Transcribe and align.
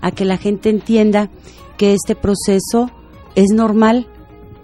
a 0.00 0.10
que 0.12 0.24
la 0.24 0.36
gente 0.36 0.70
entienda 0.70 1.30
que 1.76 1.94
este 1.94 2.14
proceso 2.14 2.90
es 3.34 3.52
normal, 3.54 4.06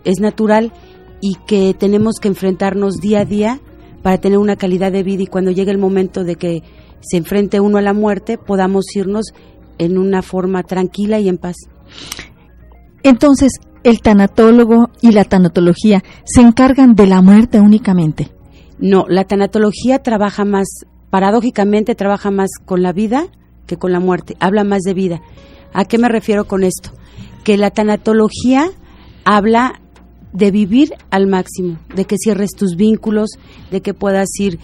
es 0.05 0.21
natural 0.21 0.73
y 1.21 1.37
que 1.47 1.75
tenemos 1.75 2.17
que 2.21 2.29
enfrentarnos 2.29 2.97
día 2.97 3.21
a 3.21 3.25
día 3.25 3.61
para 4.03 4.19
tener 4.19 4.39
una 4.39 4.57
calidad 4.57 4.93
de 4.93 5.03
vida 5.03 5.23
y 5.23 5.27
cuando 5.27 5.51
llegue 5.51 5.71
el 5.71 5.79
momento 5.79 6.25
de 6.25 6.37
que 6.37 6.63
se 7.01 7.17
enfrente 7.17 7.61
uno 7.61 7.79
a 7.79 7.83
la 7.83 7.93
muerte 7.93 8.39
podamos 8.39 8.85
irnos 8.95 9.33
en 9.79 9.99
una 9.99 10.23
forma 10.23 10.63
tranquila 10.63 11.19
y 11.19 11.29
en 11.29 11.39
paz. 11.39 11.57
Entonces, 13.03 13.53
el 13.85 14.01
tanatólogo 14.01 14.91
y 15.01 15.13
la 15.13 15.25
tanatología 15.25 16.03
se 16.25 16.41
encargan 16.41 16.95
de 16.95 17.07
la 17.07 17.23
muerte 17.23 17.61
únicamente. 17.61 18.33
No, 18.79 19.07
la 19.09 19.25
tanatología 19.25 20.03
trabaja 20.03 20.45
más, 20.45 20.67
paradójicamente 21.11 21.95
trabaja 21.95 22.31
más 22.31 22.51
con 22.65 22.83
la 22.83 22.93
vida 22.93 23.27
que 23.67 23.77
con 23.77 23.93
la 23.93 24.01
muerte, 24.01 24.37
habla 24.41 24.65
más 24.65 24.83
de 24.83 24.95
vida. 24.95 25.23
¿A 25.73 25.85
qué 25.85 25.99
me 25.99 26.09
refiero 26.09 26.47
con 26.47 26.65
esto? 26.65 26.91
Que 27.45 27.57
la 27.57 27.71
tanatología 27.71 28.71
habla 29.25 29.81
de 30.33 30.51
vivir 30.51 30.95
al 31.11 31.27
máximo, 31.27 31.79
de 31.95 32.05
que 32.05 32.17
cierres 32.19 32.51
tus 32.57 32.77
vínculos, 32.77 33.31
de 33.71 33.81
que 33.81 33.95
puedas 33.95 34.29
ir 34.39 34.59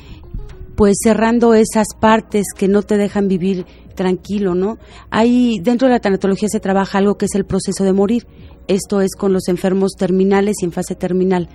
pues 0.76 0.96
cerrando 1.02 1.54
esas 1.54 1.88
partes 1.98 2.46
que 2.56 2.68
no 2.68 2.82
te 2.82 2.96
dejan 2.96 3.28
vivir 3.28 3.66
tranquilo, 3.94 4.54
¿no? 4.54 4.78
Hay 5.10 5.58
dentro 5.60 5.88
de 5.88 5.94
la 5.94 6.00
tanatología 6.00 6.48
se 6.48 6.60
trabaja 6.60 6.98
algo 6.98 7.16
que 7.16 7.26
es 7.26 7.34
el 7.34 7.44
proceso 7.44 7.84
de 7.84 7.92
morir. 7.92 8.26
Esto 8.68 9.00
es 9.00 9.14
con 9.16 9.32
los 9.32 9.48
enfermos 9.48 9.92
terminales 9.92 10.56
y 10.60 10.64
en 10.64 10.72
fase 10.72 10.94
terminal. 10.94 11.48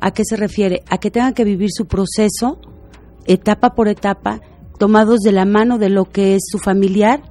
¿A 0.00 0.12
qué 0.12 0.22
se 0.24 0.36
refiere? 0.36 0.82
A 0.88 0.98
que 0.98 1.10
tengan 1.10 1.34
que 1.34 1.44
vivir 1.44 1.70
su 1.72 1.86
proceso 1.86 2.60
etapa 3.26 3.74
por 3.74 3.88
etapa, 3.88 4.40
tomados 4.78 5.20
de 5.20 5.32
la 5.32 5.44
mano 5.44 5.78
de 5.78 5.90
lo 5.90 6.06
que 6.06 6.34
es 6.34 6.42
su 6.50 6.58
familiar, 6.58 7.22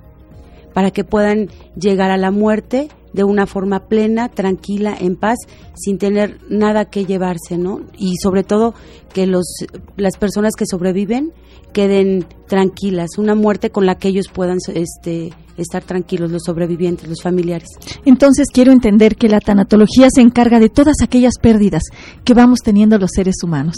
para 0.74 0.92
que 0.92 1.04
puedan 1.04 1.50
llegar 1.76 2.12
a 2.12 2.18
la 2.18 2.30
muerte 2.30 2.90
de 3.14 3.24
una 3.24 3.48
forma 3.48 3.88
plena, 3.88 4.30
tranquila, 4.30 4.96
en 5.00 5.16
paz, 5.16 5.40
sin 5.74 5.98
tener 5.98 6.40
nada 6.50 6.86
que 6.86 7.06
llevarse, 7.06 7.58
¿no? 7.58 7.82
Y 7.98 8.18
sobre 8.22 8.44
todo 8.44 8.76
que 9.12 9.26
los, 9.26 9.48
las 9.96 10.18
personas 10.18 10.54
que 10.56 10.66
sobreviven 10.68 11.34
queden 11.74 12.28
tranquilas, 12.48 13.18
una 13.18 13.34
muerte 13.34 13.72
con 13.72 13.88
la 13.88 13.96
que 13.96 14.10
ellos 14.10 14.28
puedan 14.32 14.60
este, 14.74 15.34
estar 15.58 15.84
tranquilos, 15.84 16.32
los 16.32 16.44
sobrevivientes, 16.44 17.10
los 17.10 17.22
familiares. 17.22 17.70
Entonces 18.06 18.48
quiero 18.54 18.72
entender 18.72 19.16
que 19.16 19.30
la 19.30 19.40
tanatología 19.40 20.08
se 20.14 20.22
encarga 20.22 20.60
de 20.60 20.70
todas 20.70 20.98
aquellas 21.02 21.34
pérdidas 21.42 21.84
que 22.24 22.34
vamos 22.34 22.60
teniendo 22.64 22.98
los 22.98 23.12
seres 23.14 23.36
humanos 23.44 23.76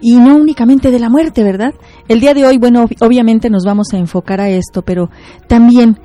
y 0.00 0.16
no 0.16 0.36
únicamente 0.36 0.90
de 0.90 0.98
la 0.98 1.08
muerte, 1.08 1.42
¿verdad? 1.42 1.74
El 2.08 2.20
día 2.20 2.34
de 2.34 2.46
hoy, 2.46 2.58
bueno, 2.58 2.86
obviamente 3.00 3.50
nos 3.50 3.64
vamos 3.64 3.88
a 3.92 3.98
enfocar 3.98 4.40
a 4.40 4.50
esto, 4.50 4.82
pero 4.82 5.10
también 5.48 5.98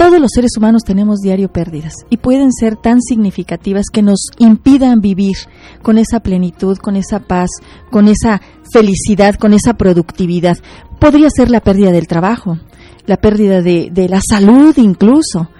todos 0.00 0.18
los 0.18 0.30
seres 0.34 0.52
humanos 0.56 0.82
tenemos 0.82 1.18
diario 1.18 1.52
pérdidas 1.52 1.92
y 2.08 2.16
pueden 2.16 2.52
ser 2.52 2.76
tan 2.76 3.02
significativas 3.02 3.84
que 3.92 4.00
nos 4.00 4.28
impidan 4.38 5.02
vivir 5.02 5.36
con 5.82 5.98
esa 5.98 6.20
plenitud, 6.20 6.78
con 6.78 6.96
esa 6.96 7.20
paz, 7.20 7.50
con 7.90 8.08
esa 8.08 8.40
felicidad, 8.72 9.34
con 9.34 9.52
esa 9.52 9.74
productividad. 9.74 10.56
Podría 10.98 11.28
ser 11.28 11.50
la 11.50 11.60
pérdida 11.60 11.92
del 11.92 12.06
trabajo, 12.06 12.58
la 13.06 13.16
pérdida 13.16 13.62
de, 13.62 14.08
la 14.08 14.20
salud 14.20 14.76
incluso. 14.76 15.50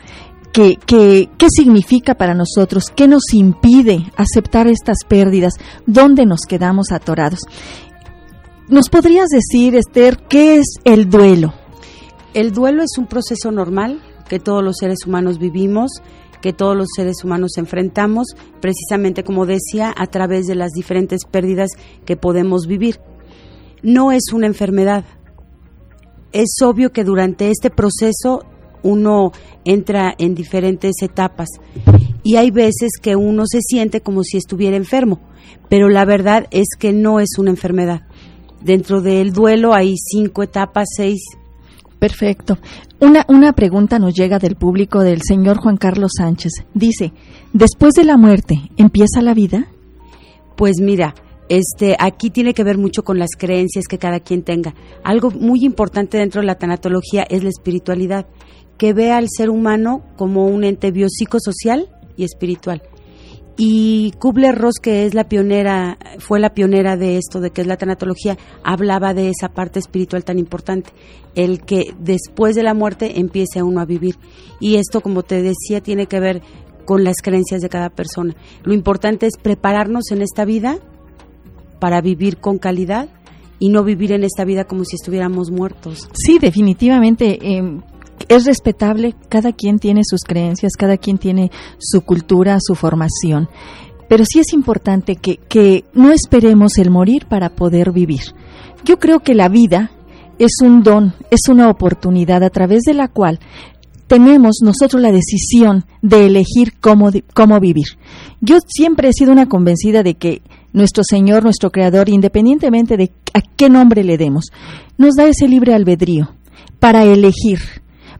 ¿Qué, 0.52 0.76
qué, 0.84 1.28
qué 1.38 1.46
significa 1.48 2.14
para 2.14 2.34
nosotros? 2.34 2.86
¿Qué 2.94 3.06
nos 3.06 3.32
impide 3.32 4.10
aceptar 4.16 4.66
estas 4.66 5.04
pérdidas? 5.06 5.54
¿Dónde 5.86 6.26
nos 6.26 6.40
quedamos 6.40 6.90
atorados? 6.90 7.40
¿Nos 8.68 8.88
podrías 8.88 9.28
decir, 9.28 9.76
Esther, 9.76 10.16
qué 10.28 10.58
es 10.58 10.66
el 10.84 11.08
duelo? 11.08 11.54
El 12.34 12.52
duelo 12.52 12.82
es 12.82 12.98
un 12.98 13.06
proceso 13.06 13.50
normal 13.50 14.00
que 14.28 14.38
todos 14.38 14.62
los 14.62 14.76
seres 14.78 14.98
humanos 15.06 15.38
vivimos, 15.40 15.90
que 16.40 16.52
todos 16.52 16.76
los 16.76 16.86
seres 16.94 17.24
humanos 17.24 17.58
enfrentamos, 17.58 18.28
precisamente 18.60 19.24
como 19.24 19.46
decía, 19.46 19.92
a 19.96 20.06
través 20.06 20.46
de 20.46 20.54
las 20.54 20.70
diferentes 20.70 21.24
pérdidas 21.24 21.70
que 22.04 22.16
podemos 22.16 22.66
vivir. 22.66 23.00
No 23.82 24.12
es 24.12 24.32
una 24.32 24.46
enfermedad. 24.46 25.04
Es 26.32 26.54
obvio 26.62 26.92
que 26.92 27.04
durante 27.04 27.50
este 27.50 27.70
proceso 27.70 28.44
uno 28.82 29.32
entra 29.64 30.14
en 30.18 30.34
diferentes 30.34 31.02
etapas 31.02 31.48
y 32.22 32.36
hay 32.36 32.50
veces 32.50 32.92
que 33.00 33.16
uno 33.16 33.44
se 33.46 33.60
siente 33.60 34.00
como 34.00 34.22
si 34.22 34.36
estuviera 34.36 34.76
enfermo, 34.76 35.20
pero 35.68 35.88
la 35.88 36.04
verdad 36.04 36.46
es 36.50 36.68
que 36.78 36.92
no 36.92 37.20
es 37.20 37.38
una 37.38 37.50
enfermedad. 37.50 38.02
Dentro 38.62 39.00
del 39.00 39.32
duelo 39.32 39.74
hay 39.74 39.96
cinco 39.96 40.42
etapas, 40.42 40.88
seis 40.96 41.20
Perfecto. 42.00 42.56
Una, 42.98 43.26
una 43.28 43.52
pregunta 43.52 43.98
nos 43.98 44.14
llega 44.14 44.38
del 44.38 44.56
público 44.56 45.00
del 45.00 45.20
señor 45.20 45.58
Juan 45.58 45.76
Carlos 45.76 46.12
Sánchez. 46.16 46.52
Dice, 46.72 47.12
¿después 47.52 47.92
de 47.92 48.04
la 48.04 48.16
muerte 48.16 48.70
empieza 48.78 49.20
la 49.20 49.34
vida? 49.34 49.68
Pues 50.56 50.76
mira, 50.80 51.14
este, 51.50 51.96
aquí 51.98 52.30
tiene 52.30 52.54
que 52.54 52.62
ver 52.62 52.78
mucho 52.78 53.02
con 53.02 53.18
las 53.18 53.30
creencias 53.36 53.86
que 53.88 53.98
cada 53.98 54.20
quien 54.20 54.44
tenga. 54.44 54.72
Algo 55.02 55.32
muy 55.32 55.64
importante 55.64 56.16
dentro 56.16 56.40
de 56.40 56.46
la 56.46 56.54
tanatología 56.54 57.24
es 57.28 57.42
la 57.42 57.48
espiritualidad, 57.48 58.26
que 58.78 58.92
ve 58.92 59.10
al 59.10 59.26
ser 59.28 59.50
humano 59.50 60.04
como 60.16 60.46
un 60.46 60.62
ente 60.62 60.92
biopsicosocial 60.92 61.88
y 62.16 62.22
espiritual. 62.22 62.82
Y 63.56 64.12
Kubler-Ross, 64.20 64.76
que 64.80 65.04
es 65.06 65.14
la 65.14 65.28
pionera, 65.28 65.98
fue 66.20 66.38
la 66.38 66.54
pionera 66.54 66.96
de 66.96 67.16
esto, 67.16 67.40
de 67.40 67.50
que 67.50 67.62
es 67.62 67.66
la 67.66 67.76
tanatología, 67.76 68.38
hablaba 68.62 69.12
de 69.12 69.28
esa 69.28 69.48
parte 69.48 69.80
espiritual 69.80 70.24
tan 70.24 70.38
importante, 70.38 70.92
el 71.34 71.62
que 71.62 71.92
después 71.98 72.54
de 72.54 72.62
la 72.62 72.74
muerte 72.74 73.18
empiece 73.18 73.64
uno 73.64 73.80
a 73.80 73.86
vivir. 73.86 74.14
Y 74.60 74.76
esto, 74.76 75.00
como 75.00 75.24
te 75.24 75.42
decía, 75.42 75.80
tiene 75.80 76.06
que 76.06 76.20
ver 76.20 76.42
con 76.84 77.02
las 77.02 77.16
creencias 77.22 77.60
de 77.60 77.68
cada 77.68 77.90
persona. 77.90 78.36
Lo 78.62 78.72
importante 78.72 79.26
es 79.26 79.36
prepararnos 79.36 80.12
en 80.12 80.22
esta 80.22 80.44
vida 80.44 80.78
para 81.80 82.00
vivir 82.00 82.36
con 82.36 82.58
calidad 82.58 83.08
y 83.58 83.70
no 83.70 83.82
vivir 83.82 84.12
en 84.12 84.24
esta 84.24 84.44
vida 84.44 84.64
como 84.64 84.84
si 84.84 84.96
estuviéramos 84.96 85.50
muertos. 85.50 86.08
Sí, 86.14 86.38
definitivamente. 86.38 87.38
Eh, 87.42 87.80
es 88.28 88.44
respetable, 88.44 89.14
cada 89.28 89.52
quien 89.52 89.78
tiene 89.78 90.02
sus 90.04 90.20
creencias, 90.22 90.72
cada 90.78 90.98
quien 90.98 91.18
tiene 91.18 91.50
su 91.78 92.02
cultura, 92.02 92.58
su 92.60 92.74
formación, 92.74 93.48
pero 94.08 94.24
sí 94.24 94.40
es 94.40 94.52
importante 94.52 95.16
que, 95.16 95.36
que 95.36 95.84
no 95.94 96.12
esperemos 96.12 96.78
el 96.78 96.90
morir 96.90 97.26
para 97.26 97.50
poder 97.50 97.92
vivir. 97.92 98.20
Yo 98.84 98.98
creo 98.98 99.20
que 99.20 99.34
la 99.34 99.48
vida 99.48 99.90
es 100.38 100.52
un 100.62 100.82
don, 100.82 101.14
es 101.30 101.48
una 101.48 101.70
oportunidad 101.70 102.42
a 102.42 102.50
través 102.50 102.82
de 102.82 102.94
la 102.94 103.08
cual 103.08 103.40
tenemos 104.06 104.58
nosotros 104.62 105.00
la 105.00 105.12
decisión 105.12 105.84
de 106.02 106.26
elegir 106.26 106.74
cómo, 106.80 107.10
cómo 107.34 107.60
vivir. 107.60 107.86
Yo 108.40 108.58
siempre 108.66 109.08
he 109.08 109.12
sido 109.12 109.30
una 109.30 109.48
convencida 109.48 110.02
de 110.02 110.14
que 110.14 110.42
nuestro 110.72 111.02
Señor, 111.04 111.42
nuestro 111.42 111.70
Creador, 111.70 112.08
independientemente 112.08 112.96
de 112.96 113.12
a 113.34 113.40
qué 113.40 113.68
nombre 113.68 114.04
le 114.04 114.18
demos, 114.18 114.46
nos 114.98 115.14
da 115.14 115.26
ese 115.26 115.48
libre 115.48 115.74
albedrío 115.74 116.30
para 116.78 117.04
elegir 117.04 117.60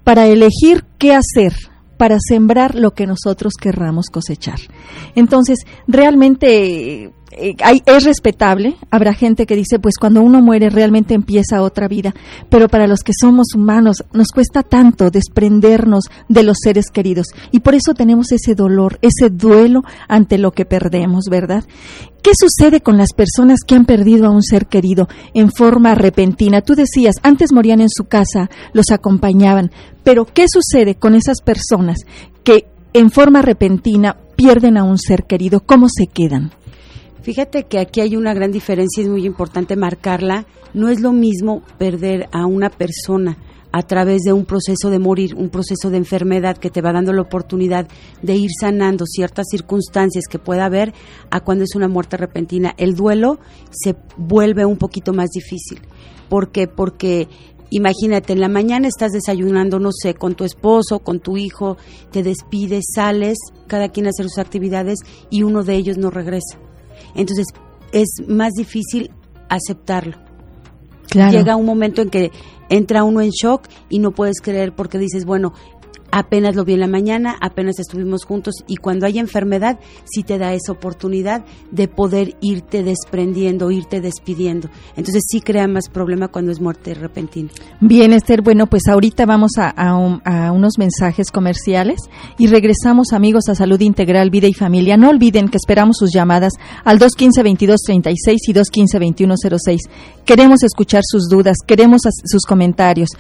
para 0.05 0.27
elegir 0.27 0.85
qué 0.99 1.15
hacer, 1.15 1.55
para 1.97 2.17
sembrar 2.21 2.75
lo 2.75 2.93
que 2.93 3.07
nosotros 3.07 3.55
querramos 3.61 4.07
cosechar. 4.07 4.59
Entonces, 5.15 5.59
realmente 5.87 7.13
eh, 7.33 7.55
es 7.87 8.05
respetable, 8.05 8.77
habrá 8.91 9.15
gente 9.15 9.47
que 9.47 9.55
dice, 9.55 9.79
pues 9.79 9.95
cuando 9.99 10.21
uno 10.21 10.43
muere 10.43 10.69
realmente 10.69 11.15
empieza 11.15 11.63
otra 11.63 11.87
vida, 11.87 12.13
pero 12.49 12.69
para 12.69 12.89
los 12.89 13.01
que 13.01 13.13
somos 13.19 13.55
humanos 13.55 14.05
nos 14.13 14.29
cuesta 14.29 14.65
tanto 14.65 15.11
desprendernos 15.11 16.05
de 16.29 16.43
los 16.43 16.57
seres 16.61 16.87
queridos 16.93 17.29
y 17.53 17.61
por 17.61 17.77
eso 17.77 17.95
tenemos 17.95 18.33
ese 18.33 18.57
dolor, 18.57 18.99
ese 19.01 19.31
duelo 19.31 19.83
ante 20.09 20.39
lo 20.39 20.51
que 20.51 20.65
perdemos, 20.65 21.27
¿verdad? 21.31 21.65
¿Qué 22.23 22.33
sucede 22.35 22.81
con 22.81 22.99
las 22.99 23.13
personas 23.13 23.61
que 23.67 23.77
han 23.77 23.87
perdido 23.87 24.27
a 24.27 24.31
un 24.31 24.43
ser 24.43 24.67
querido 24.67 25.09
en 25.33 25.53
forma 25.53 25.95
repentina? 25.95 26.61
Tú 26.63 26.75
decías, 26.75 27.15
antes 27.23 27.53
morían 27.53 27.81
en 27.81 27.89
su 27.89 28.05
casa, 28.05 28.51
los 28.73 28.91
acompañaban, 28.91 29.71
pero 30.03 30.27
¿qué 30.27 30.47
sucede 30.49 30.97
con 30.97 31.15
esas 31.15 31.41
personas 31.43 31.99
que 32.43 32.67
en 32.93 33.11
forma 33.11 33.41
repentina 33.41 34.17
pierden 34.37 34.77
a 34.77 34.85
un 34.85 34.99
ser 34.99 35.25
querido? 35.25 35.61
¿Cómo 35.61 35.87
se 35.89 36.09
quedan? 36.09 36.51
Fíjate 37.23 37.65
que 37.65 37.79
aquí 37.79 38.01
hay 38.01 38.17
una 38.17 38.33
gran 38.33 38.51
diferencia, 38.51 39.03
es 39.03 39.09
muy 39.09 39.27
importante 39.27 39.77
marcarla. 39.77 40.47
No 40.73 40.89
es 40.89 41.01
lo 41.01 41.13
mismo 41.13 41.63
perder 41.79 42.29
a 42.33 42.47
una 42.47 42.71
persona 42.71 43.37
a 43.73 43.83
través 43.83 44.23
de 44.23 44.33
un 44.33 44.47
proceso 44.47 44.91
de 44.91 44.99
morir, 44.99 45.35
un 45.35 45.51
proceso 45.51 45.91
de 45.91 45.99
enfermedad 45.99 46.57
que 46.57 46.71
te 46.71 46.81
va 46.81 46.93
dando 46.93 47.13
la 47.13 47.23
oportunidad 47.23 47.87
de 48.23 48.37
ir 48.37 48.51
sanando 48.59 49.05
ciertas 49.07 49.47
circunstancias 49.51 50.25
que 50.29 50.39
pueda 50.39 50.65
haber, 50.65 50.93
a 51.31 51.41
cuando 51.41 51.65
es 51.65 51.75
una 51.77 51.89
muerte 51.89 52.17
repentina. 52.17 52.75
El 52.79 52.95
duelo 52.95 53.39
se 53.71 53.97
vuelve 54.17 54.65
un 54.65 54.79
poquito 54.79 55.13
más 55.13 55.29
difícil. 55.29 55.83
¿Por 56.29 56.51
qué? 56.51 56.69
Porque 56.69 57.29
imagínate, 57.69 58.33
en 58.33 58.41
la 58.41 58.49
mañana 58.49 58.89
estás 58.89 59.13
desayunando, 59.13 59.79
no 59.79 59.91
sé, 59.93 60.15
con 60.15 60.35
tu 60.35 60.45
esposo, 60.45 61.01
con 61.01 61.21
tu 61.21 61.37
hijo, 61.37 61.77
te 62.11 62.23
despides, 62.23 62.87
sales, 62.95 63.37
cada 63.69 63.91
quien 63.91 64.07
hace 64.07 64.23
sus 64.23 64.39
actividades 64.39 65.01
y 65.29 65.43
uno 65.43 65.63
de 65.63 65.77
ellos 65.77 65.99
no 65.99 66.11
regresa 66.11 66.59
entonces 67.15 67.47
es 67.93 68.09
más 68.29 68.53
difícil 68.53 69.11
aceptarlo. 69.49 70.17
Llega 71.13 71.57
un 71.57 71.67
momento 71.67 72.03
en 72.03 72.11
que 72.11 72.31
entra 72.69 73.03
uno 73.03 73.21
en 73.21 73.31
shock 73.31 73.67
y 73.89 73.99
no 73.99 74.13
puedes 74.13 74.41
creer 74.41 74.75
porque 74.75 74.99
dices, 74.99 75.25
bueno, 75.25 75.53
apenas 76.11 76.57
lo 76.57 76.65
vi 76.65 76.75
en 76.75 76.81
la 76.81 76.87
mañana, 76.87 77.37
apenas 77.41 77.79
estuvimos 77.79 78.25
juntos 78.25 78.55
y 78.67 78.77
cuando 78.77 79.07
hay 79.07 79.19
enfermedad 79.19 79.79
sí 80.05 80.23
te 80.23 80.39
da 80.39 80.55
esa 80.55 80.73
oportunidad 80.73 81.45
de 81.71 81.89
poder 81.89 82.37
irte 82.41 82.83
desprendiendo, 82.83 83.71
irte 83.71 84.01
despidiendo. 84.01 84.69
Entonces 84.97 85.23
sí 85.29 85.41
crea 85.41 85.69
más 85.69 85.89
problema 85.89 86.29
cuando 86.29 86.53
es 86.53 86.61
muerte 86.61 86.95
repentina. 86.95 87.51
Bien, 87.81 88.13
Esther, 88.13 88.43
bueno, 88.43 88.67
pues 88.67 88.89
ahorita 88.89 89.27
vamos 89.27 89.53
a, 89.59 89.71
a 89.71 90.53
unos 90.53 90.79
mensajes 90.79 91.31
comerciales 91.31 92.01
y 92.39 92.47
regresamos 92.47 93.13
amigos 93.13 93.49
a 93.49 93.55
Salud 93.55 93.81
Integral, 93.81 94.31
Vida 94.31 94.47
y 94.47 94.55
Familia. 94.55 94.97
No 94.97 95.11
olviden 95.11 95.49
que 95.49 95.57
esperamos 95.57 95.97
sus 95.99 96.13
llamadas 96.13 96.53
al 96.85 96.99
215-2236 96.99 98.37
y 98.49 98.53
215-2106. 98.53 99.79
Queremos 100.25 100.63
escuchar 100.63 101.03
sus 101.05 101.29
dudas, 101.29 101.57
queremos 101.67 102.03
sus 102.25 102.43
comentarios. 102.43 103.11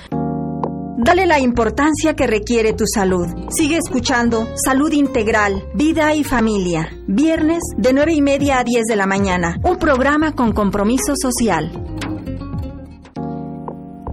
Dale 1.02 1.24
la 1.24 1.40
importancia 1.40 2.14
que 2.14 2.26
requiere 2.26 2.74
tu 2.74 2.84
salud. 2.86 3.26
Sigue 3.48 3.78
escuchando 3.78 4.46
Salud 4.54 4.92
Integral, 4.92 5.64
Vida 5.74 6.14
y 6.14 6.24
Familia. 6.24 6.90
Viernes 7.06 7.62
de 7.78 7.94
9 7.94 8.12
y 8.12 8.20
media 8.20 8.58
a 8.58 8.64
10 8.64 8.84
de 8.84 8.96
la 8.96 9.06
mañana. 9.06 9.56
Un 9.64 9.78
programa 9.78 10.32
con 10.32 10.52
compromiso 10.52 11.14
social. 11.16 11.72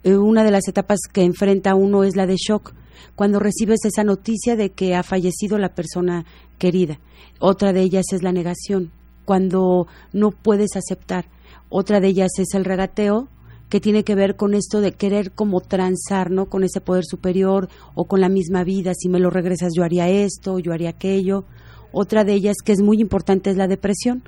Eh, 0.04 0.18
una 0.18 0.44
de 0.44 0.52
las 0.52 0.68
etapas 0.68 1.00
que 1.14 1.24
enfrenta 1.24 1.76
uno 1.76 2.04
es 2.04 2.18
la 2.18 2.28
de 2.28 2.36
shock, 2.36 2.74
cuando 3.16 3.40
recibes 3.40 3.86
esa 3.86 4.04
noticia 4.04 4.58
de 4.58 4.72
que 4.72 4.96
ha 4.96 5.04
fallecido 5.04 5.58
la 5.58 5.74
persona 5.74 6.26
querida. 6.58 7.00
Otra 7.40 7.72
de 7.72 7.84
ellas 7.84 8.08
es 8.12 8.22
la 8.22 8.34
negación, 8.34 8.92
cuando 9.24 9.88
no 10.12 10.32
puedes 10.32 10.76
aceptar. 10.76 11.24
Otra 11.70 12.02
de 12.02 12.10
ellas 12.10 12.32
es 12.38 12.54
el 12.54 12.66
regateo, 12.66 13.30
que 13.70 13.80
tiene 13.80 14.04
que 14.04 14.16
ver 14.16 14.36
con 14.36 14.56
esto 14.56 14.82
de 14.82 14.92
querer 14.92 15.32
como 15.32 15.62
transar, 15.62 16.32
¿no? 16.32 16.48
Con 16.48 16.64
ese 16.64 16.82
poder 16.82 17.06
superior 17.06 17.70
o 17.94 18.06
con 18.06 18.20
la 18.20 18.30
misma 18.30 18.64
vida. 18.64 18.94
Si 18.96 19.10
me 19.10 19.20
lo 19.20 19.30
regresas, 19.30 19.74
yo 19.76 19.84
haría 19.84 20.10
esto, 20.10 20.60
yo 20.60 20.74
haría 20.74 20.90
aquello. 20.90 21.46
Otra 21.92 22.24
de 22.24 22.34
ellas, 22.34 22.58
que 22.64 22.72
es 22.72 22.82
muy 22.82 23.00
importante, 23.00 23.52
es 23.52 23.58
la 23.58 23.68
depresión. 23.68 24.24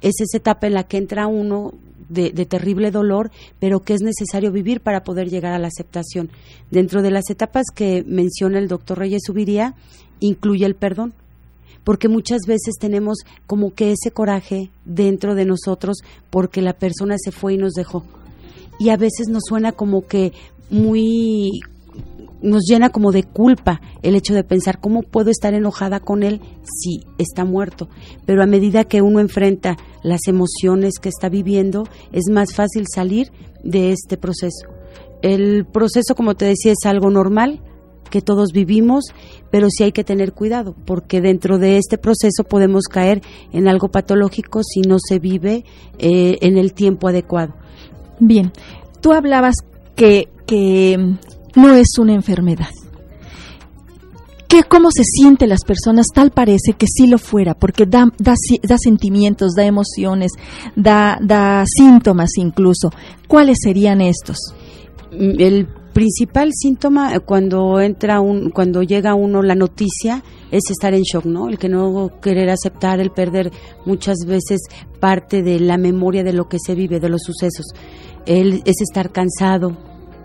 Es 0.00 0.20
esa 0.20 0.38
etapa 0.38 0.66
en 0.66 0.74
la 0.74 0.84
que 0.84 0.96
entra 0.96 1.28
uno 1.28 1.72
de, 2.08 2.32
terrible 2.46 2.90
dolor, 2.90 3.30
pero 3.60 3.80
que 3.80 3.94
es 3.94 4.02
necesario 4.02 4.50
vivir 4.50 4.80
para 4.80 5.04
poder 5.04 5.30
llegar 5.30 5.52
a 5.52 5.58
la 5.58 5.68
aceptación. 5.68 6.30
Dentro 6.70 7.02
de 7.02 7.12
las 7.12 7.30
etapas 7.30 7.66
que 7.72 8.04
menciona 8.06 8.58
el 8.58 8.66
doctor 8.66 8.98
Reyes 8.98 9.22
Subiría, 9.24 9.74
incluye 10.18 10.66
el 10.66 10.74
perdón, 10.74 11.14
porque 11.84 12.08
muchas 12.08 12.40
veces 12.46 12.74
tenemos 12.80 13.18
como 13.46 13.72
que 13.74 13.92
ese 13.92 14.10
coraje 14.10 14.70
dentro 14.84 15.34
de 15.34 15.44
nosotros 15.44 15.98
porque 16.30 16.60
la 16.60 16.72
persona 16.72 17.14
se 17.16 17.30
fue 17.30 17.54
y 17.54 17.58
nos 17.58 17.72
dejó. 17.74 18.04
Y 18.78 18.90
a 18.90 18.96
veces 18.96 19.28
nos 19.28 19.42
suena 19.46 19.72
como 19.72 20.06
que 20.06 20.32
muy 20.70 21.60
nos 22.42 22.64
llena 22.66 22.90
como 22.90 23.12
de 23.12 23.24
culpa 23.24 23.80
el 24.02 24.14
hecho 24.14 24.34
de 24.34 24.44
pensar 24.44 24.80
cómo 24.80 25.02
puedo 25.02 25.30
estar 25.30 25.54
enojada 25.54 26.00
con 26.00 26.22
él 26.22 26.40
si 26.64 27.04
está 27.18 27.44
muerto. 27.44 27.88
Pero 28.26 28.42
a 28.42 28.46
medida 28.46 28.84
que 28.84 29.02
uno 29.02 29.20
enfrenta 29.20 29.76
las 30.02 30.26
emociones 30.26 30.94
que 31.00 31.08
está 31.08 31.28
viviendo, 31.28 31.84
es 32.12 32.30
más 32.30 32.54
fácil 32.54 32.86
salir 32.92 33.30
de 33.62 33.92
este 33.92 34.16
proceso. 34.16 34.68
El 35.22 35.66
proceso, 35.66 36.14
como 36.14 36.34
te 36.34 36.46
decía, 36.46 36.72
es 36.72 36.86
algo 36.86 37.10
normal 37.10 37.60
que 38.10 38.22
todos 38.22 38.52
vivimos, 38.52 39.04
pero 39.50 39.68
sí 39.70 39.84
hay 39.84 39.92
que 39.92 40.02
tener 40.02 40.32
cuidado, 40.32 40.74
porque 40.84 41.20
dentro 41.20 41.58
de 41.58 41.76
este 41.76 41.96
proceso 41.96 42.42
podemos 42.48 42.84
caer 42.84 43.22
en 43.52 43.68
algo 43.68 43.88
patológico 43.88 44.62
si 44.64 44.80
no 44.80 44.96
se 44.98 45.20
vive 45.20 45.64
eh, 45.98 46.38
en 46.40 46.58
el 46.58 46.72
tiempo 46.72 47.06
adecuado. 47.06 47.54
Bien, 48.20 48.52
tú 49.00 49.12
hablabas 49.12 49.56
que, 49.96 50.28
que 50.46 51.16
no 51.56 51.74
es 51.74 51.98
una 51.98 52.14
enfermedad. 52.14 52.68
¿Qué, 54.46 54.64
¿Cómo 54.64 54.90
se 54.90 55.04
sienten 55.04 55.48
las 55.48 55.64
personas? 55.64 56.06
Tal 56.12 56.32
parece 56.32 56.72
que 56.76 56.86
sí 56.86 57.06
lo 57.06 57.18
fuera, 57.18 57.54
porque 57.54 57.86
da, 57.86 58.06
da, 58.18 58.34
da 58.62 58.78
sentimientos, 58.78 59.52
da 59.56 59.64
emociones, 59.64 60.32
da, 60.74 61.18
da 61.22 61.64
síntomas 61.66 62.30
incluso. 62.36 62.90
¿Cuáles 63.28 63.58
serían 63.62 64.00
estos? 64.00 64.38
Mm, 65.12 65.40
el 65.40 65.68
principal 65.92 66.50
síntoma 66.52 67.14
eh, 67.14 67.20
cuando 67.20 67.80
entra 67.80 68.20
un, 68.20 68.50
cuando 68.50 68.82
llega 68.82 69.14
uno 69.14 69.42
la 69.42 69.54
noticia 69.54 70.22
es 70.50 70.62
estar 70.70 70.94
en 70.94 71.02
shock, 71.02 71.26
¿no? 71.26 71.48
El 71.48 71.58
que 71.58 71.68
no 71.68 72.10
querer 72.20 72.50
aceptar, 72.50 73.00
el 73.00 73.10
perder 73.10 73.52
muchas 73.86 74.18
veces 74.26 74.60
parte 74.98 75.42
de 75.42 75.60
la 75.60 75.78
memoria 75.78 76.24
de 76.24 76.32
lo 76.32 76.48
que 76.48 76.58
se 76.58 76.74
vive, 76.74 76.98
de 76.98 77.08
los 77.08 77.22
sucesos. 77.22 77.66
Es 78.26 78.80
estar 78.80 79.10
cansado, 79.10 79.76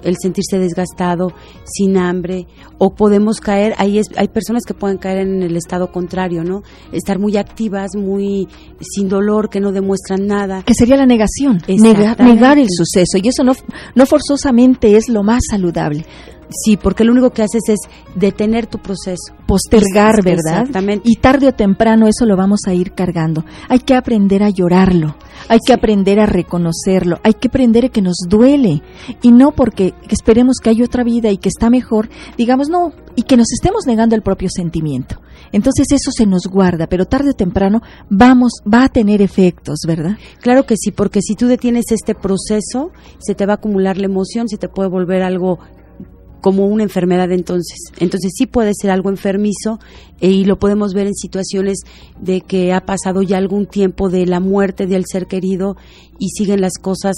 el 0.03 0.15
sentirse 0.21 0.59
desgastado, 0.59 1.33
sin 1.65 1.97
hambre, 1.97 2.47
o 2.77 2.93
podemos 2.93 3.39
caer, 3.39 3.73
hay, 3.77 3.99
hay 4.15 4.27
personas 4.27 4.63
que 4.65 4.73
pueden 4.73 4.97
caer 4.97 5.19
en 5.19 5.41
el 5.41 5.57
estado 5.57 5.91
contrario, 5.91 6.43
¿no? 6.43 6.61
Estar 6.91 7.19
muy 7.19 7.37
activas, 7.37 7.91
muy 7.95 8.47
sin 8.81 9.09
dolor, 9.09 9.49
que 9.49 9.59
no 9.59 9.71
demuestran 9.71 10.27
nada. 10.27 10.63
Que 10.63 10.73
sería 10.73 10.95
la 10.95 11.05
negación, 11.05 11.61
negar, 11.67 12.19
negar 12.19 12.59
el 12.59 12.67
suceso, 12.69 13.17
y 13.21 13.27
eso 13.27 13.43
no, 13.43 13.53
no 13.95 14.05
forzosamente 14.05 14.95
es 14.95 15.09
lo 15.09 15.23
más 15.23 15.41
saludable. 15.49 16.05
Sí, 16.49 16.77
porque 16.77 17.03
lo 17.03 17.11
único 17.11 17.31
que 17.31 17.41
haces 17.41 17.63
es 17.67 17.79
detener 18.15 18.67
tu 18.67 18.79
proceso. 18.79 19.33
Postergar, 19.47 20.23
¿verdad? 20.23 20.61
Exactamente. 20.61 21.09
Y 21.09 21.17
tarde 21.17 21.47
o 21.47 21.53
temprano 21.53 22.07
eso 22.07 22.25
lo 22.25 22.35
vamos 22.35 22.61
a 22.67 22.73
ir 22.73 22.93
cargando. 22.93 23.45
Hay 23.69 23.79
que 23.79 23.95
aprender 23.95 24.43
a 24.43 24.49
llorarlo, 24.49 25.15
hay 25.49 25.59
que 25.65 25.73
aprender 25.73 26.19
a 26.19 26.25
reconocerlo, 26.25 27.19
hay 27.23 27.33
que 27.33 27.47
aprender 27.47 27.85
a 27.85 27.89
que 27.89 28.01
nos 28.01 28.17
duele. 28.27 28.81
Y 29.21 29.31
no 29.31 29.51
porque 29.51 29.93
esperemos 30.09 30.57
que 30.61 30.69
hay 30.69 30.81
otra 30.81 31.03
vida 31.03 31.31
y 31.31 31.37
que 31.37 31.49
está 31.49 31.69
mejor, 31.69 32.09
digamos 32.37 32.69
no, 32.69 32.91
y 33.15 33.23
que 33.23 33.37
nos 33.37 33.51
estemos 33.51 33.85
negando 33.85 34.15
el 34.15 34.21
propio 34.21 34.49
sentimiento. 34.49 35.21
Entonces 35.51 35.87
eso 35.91 36.11
se 36.11 36.25
nos 36.25 36.47
guarda, 36.47 36.87
pero 36.87 37.05
tarde 37.05 37.31
o 37.31 37.35
temprano 37.35 37.81
vamos, 38.09 38.53
va 38.71 38.85
a 38.85 38.89
tener 38.89 39.21
efectos, 39.21 39.79
¿verdad? 39.87 40.17
Claro 40.41 40.65
que 40.65 40.75
sí, 40.77 40.91
porque 40.91 41.21
si 41.21 41.35
tú 41.35 41.47
detienes 41.47 41.85
este 41.91 42.15
proceso, 42.15 42.91
se 43.19 43.35
te 43.35 43.45
va 43.45 43.53
a 43.53 43.55
acumular 43.57 43.97
la 43.97 44.05
emoción, 44.05 44.49
se 44.49 44.57
te 44.57 44.67
puede 44.67 44.89
volver 44.89 45.23
algo 45.23 45.59
como 46.45 46.67
una 46.67 46.83
enfermedad 46.83 47.31
entonces. 47.31 47.79
Entonces 47.97 48.33
sí 48.37 48.45
puede 48.45 48.73
ser 48.79 48.91
algo 48.91 49.09
enfermizo 49.09 49.79
eh, 50.21 50.29
y 50.29 50.45
lo 50.45 50.59
podemos 50.59 50.93
ver 50.93 51.07
en 51.07 51.15
situaciones 51.15 51.79
de 52.21 52.41
que 52.41 52.71
ha 52.71 52.81
pasado 52.85 53.23
ya 53.23 53.39
algún 53.39 53.65
tiempo 53.65 54.09
de 54.09 54.27
la 54.27 54.39
muerte 54.39 54.85
del 54.85 55.05
ser 55.11 55.25
querido 55.25 55.75
y 56.19 56.29
siguen 56.29 56.61
las 56.61 56.73
cosas 56.79 57.15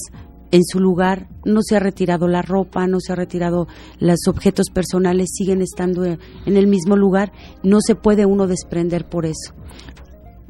en 0.52 0.64
su 0.64 0.80
lugar, 0.80 1.28
no 1.44 1.60
se 1.62 1.76
ha 1.76 1.82
retirado 1.82 2.30
la 2.30 2.42
ropa, 2.42 2.88
no 2.88 3.02
se 3.02 3.12
ha 3.12 3.16
retirado 3.18 3.68
los 4.00 4.30
objetos 4.30 4.68
personales, 4.74 5.32
siguen 5.34 5.62
estando 5.62 6.06
en 6.06 6.18
el 6.46 6.68
mismo 6.68 6.96
lugar, 6.96 7.34
no 7.64 7.82
se 7.82 7.96
puede 7.96 8.26
uno 8.26 8.48
desprender 8.48 9.10
por 9.10 9.26
eso. 9.26 9.54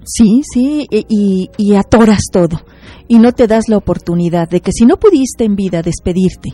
Sí, 0.05 0.43
sí, 0.53 0.85
y, 0.91 1.49
y, 1.57 1.73
atoras 1.73 2.21
todo. 2.31 2.61
Y 3.07 3.17
no 3.17 3.31
te 3.31 3.47
das 3.47 3.69
la 3.69 3.77
oportunidad 3.77 4.47
de 4.47 4.61
que 4.61 4.71
si 4.71 4.85
no 4.85 4.97
pudiste 4.97 5.45
en 5.45 5.55
vida 5.55 5.81
despedirte, 5.81 6.51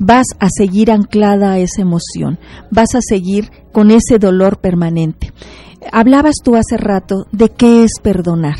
vas 0.00 0.26
a 0.40 0.48
seguir 0.48 0.90
anclada 0.90 1.52
a 1.52 1.58
esa 1.58 1.82
emoción, 1.82 2.40
vas 2.70 2.94
a 2.94 3.00
seguir 3.06 3.50
con 3.70 3.92
ese 3.92 4.18
dolor 4.18 4.58
permanente. 4.58 5.32
Hablabas 5.92 6.36
tú 6.42 6.56
hace 6.56 6.76
rato 6.76 7.26
de 7.30 7.50
qué 7.50 7.84
es 7.84 7.92
perdonar, 8.02 8.56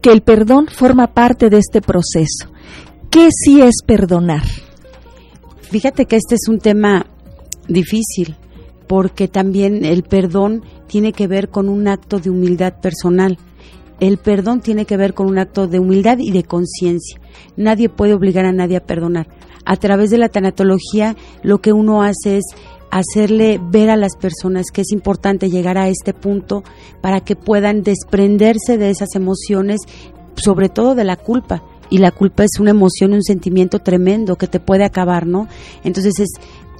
que 0.00 0.12
el 0.12 0.22
perdón 0.22 0.68
forma 0.68 1.08
parte 1.08 1.50
de 1.50 1.58
este 1.58 1.82
proceso. 1.82 2.48
¿Qué 3.10 3.28
sí 3.32 3.60
es 3.60 3.82
perdonar? 3.84 4.44
Fíjate 5.62 6.06
que 6.06 6.16
este 6.16 6.36
es 6.36 6.48
un 6.48 6.60
tema 6.60 7.06
difícil, 7.66 8.36
porque 8.86 9.26
también 9.28 9.84
el 9.84 10.04
perdón 10.04 10.62
tiene 10.86 11.12
que 11.12 11.26
ver 11.26 11.48
con 11.48 11.68
un 11.68 11.88
acto 11.88 12.20
de 12.20 12.30
humildad 12.30 12.80
personal. 12.80 13.36
El 13.98 14.18
perdón 14.18 14.60
tiene 14.60 14.84
que 14.84 14.96
ver 14.96 15.12
con 15.12 15.26
un 15.26 15.38
acto 15.38 15.66
de 15.66 15.80
humildad 15.80 16.18
y 16.20 16.30
de 16.30 16.44
conciencia. 16.44 17.20
Nadie 17.56 17.88
puede 17.88 18.14
obligar 18.14 18.44
a 18.44 18.52
nadie 18.52 18.76
a 18.76 18.84
perdonar. 18.84 19.26
A 19.68 19.76
través 19.76 20.08
de 20.08 20.16
la 20.16 20.30
tanatología 20.30 21.14
lo 21.42 21.58
que 21.58 21.74
uno 21.74 22.02
hace 22.02 22.38
es 22.38 22.44
hacerle 22.90 23.60
ver 23.62 23.90
a 23.90 23.96
las 23.96 24.16
personas 24.16 24.70
que 24.72 24.80
es 24.80 24.92
importante 24.92 25.50
llegar 25.50 25.76
a 25.76 25.88
este 25.88 26.14
punto 26.14 26.64
para 27.02 27.20
que 27.20 27.36
puedan 27.36 27.82
desprenderse 27.82 28.78
de 28.78 28.88
esas 28.88 29.14
emociones, 29.14 29.82
sobre 30.36 30.70
todo 30.70 30.94
de 30.94 31.04
la 31.04 31.16
culpa. 31.16 31.62
Y 31.90 31.98
la 31.98 32.12
culpa 32.12 32.44
es 32.44 32.58
una 32.58 32.70
emoción, 32.70 33.12
un 33.12 33.22
sentimiento 33.22 33.80
tremendo 33.80 34.36
que 34.36 34.46
te 34.46 34.58
puede 34.58 34.84
acabar, 34.84 35.26
¿no? 35.26 35.48
Entonces 35.84 36.18
es 36.18 36.30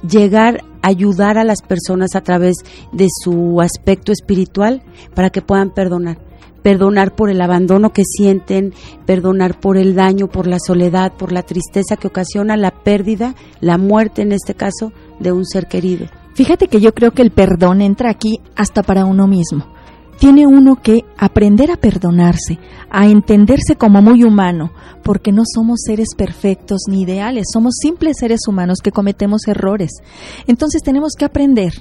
llegar 0.01 0.63
a 0.81 0.87
ayudar 0.87 1.37
a 1.37 1.43
las 1.43 1.61
personas 1.61 2.15
a 2.15 2.21
través 2.21 2.55
de 2.91 3.05
su 3.23 3.61
aspecto 3.61 4.11
espiritual 4.11 4.81
para 5.13 5.29
que 5.29 5.43
puedan 5.43 5.75
perdonar 5.75 6.28
perdonar 6.61 7.15
por 7.15 7.29
el 7.29 7.41
abandono 7.41 7.91
que 7.91 8.03
sienten, 8.05 8.73
perdonar 9.05 9.59
por 9.59 9.77
el 9.77 9.95
daño, 9.95 10.27
por 10.27 10.47
la 10.47 10.57
soledad, 10.59 11.13
por 11.13 11.31
la 11.31 11.43
tristeza 11.43 11.95
que 11.95 12.07
ocasiona 12.07 12.57
la 12.57 12.71
pérdida, 12.71 13.35
la 13.61 13.77
muerte 13.77 14.21
en 14.21 14.31
este 14.31 14.53
caso, 14.53 14.91
de 15.19 15.31
un 15.31 15.45
ser 15.45 15.67
querido. 15.67 16.07
Fíjate 16.33 16.67
que 16.67 16.79
yo 16.79 16.93
creo 16.93 17.11
que 17.11 17.21
el 17.21 17.31
perdón 17.31 17.81
entra 17.81 18.09
aquí 18.09 18.39
hasta 18.55 18.83
para 18.83 19.05
uno 19.05 19.27
mismo. 19.27 19.65
Tiene 20.19 20.47
uno 20.47 20.81
que 20.81 21.05
aprender 21.17 21.71
a 21.71 21.77
perdonarse, 21.77 22.59
a 22.89 23.07
entenderse 23.07 23.77
como 23.77 24.01
muy 24.01 24.25
humano, 24.25 24.71
porque 25.01 25.31
no 25.31 25.43
somos 25.45 25.79
seres 25.85 26.09
perfectos 26.17 26.81
ni 26.89 27.03
ideales, 27.03 27.47
somos 27.53 27.75
simples 27.81 28.17
seres 28.19 28.41
humanos 28.47 28.79
que 28.83 28.91
cometemos 28.91 29.47
errores. 29.47 29.91
Entonces 30.45 30.81
tenemos 30.81 31.13
que 31.17 31.23
aprender 31.23 31.73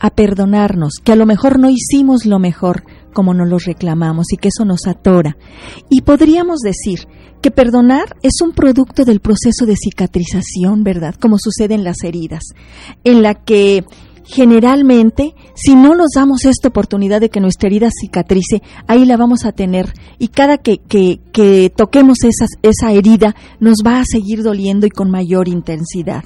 a 0.00 0.10
perdonarnos, 0.10 0.94
que 1.04 1.12
a 1.12 1.16
lo 1.16 1.26
mejor 1.26 1.58
no 1.58 1.68
hicimos 1.68 2.24
lo 2.24 2.38
mejor 2.38 2.82
como 3.12 3.34
nos 3.34 3.48
lo 3.48 3.58
reclamamos 3.58 4.26
y 4.32 4.36
que 4.36 4.48
eso 4.48 4.64
nos 4.64 4.86
atora. 4.86 5.36
Y 5.88 6.02
podríamos 6.02 6.60
decir 6.60 7.06
que 7.40 7.50
perdonar 7.50 8.16
es 8.22 8.40
un 8.42 8.52
producto 8.52 9.04
del 9.04 9.20
proceso 9.20 9.66
de 9.66 9.76
cicatrización, 9.76 10.84
¿verdad? 10.84 11.14
Como 11.14 11.36
sucede 11.38 11.74
en 11.74 11.84
las 11.84 12.02
heridas, 12.04 12.42
en 13.04 13.22
la 13.22 13.34
que 13.34 13.84
generalmente, 14.24 15.34
si 15.54 15.74
no 15.74 15.94
nos 15.94 16.10
damos 16.14 16.44
esta 16.44 16.68
oportunidad 16.68 17.20
de 17.20 17.28
que 17.28 17.40
nuestra 17.40 17.66
herida 17.66 17.88
cicatrice, 17.90 18.62
ahí 18.86 19.04
la 19.04 19.16
vamos 19.16 19.44
a 19.44 19.52
tener 19.52 19.92
y 20.18 20.28
cada 20.28 20.58
que, 20.58 20.78
que, 20.78 21.72
toquemos 21.74 22.18
esa 22.62 22.92
herida 22.92 23.34
nos 23.60 23.78
va 23.84 24.00
a 24.00 24.04
seguir 24.04 24.42
doliendo 24.42 24.86
y 24.86 24.90
con 24.90 25.10
mayor 25.10 25.48
intensidad. 25.48 26.24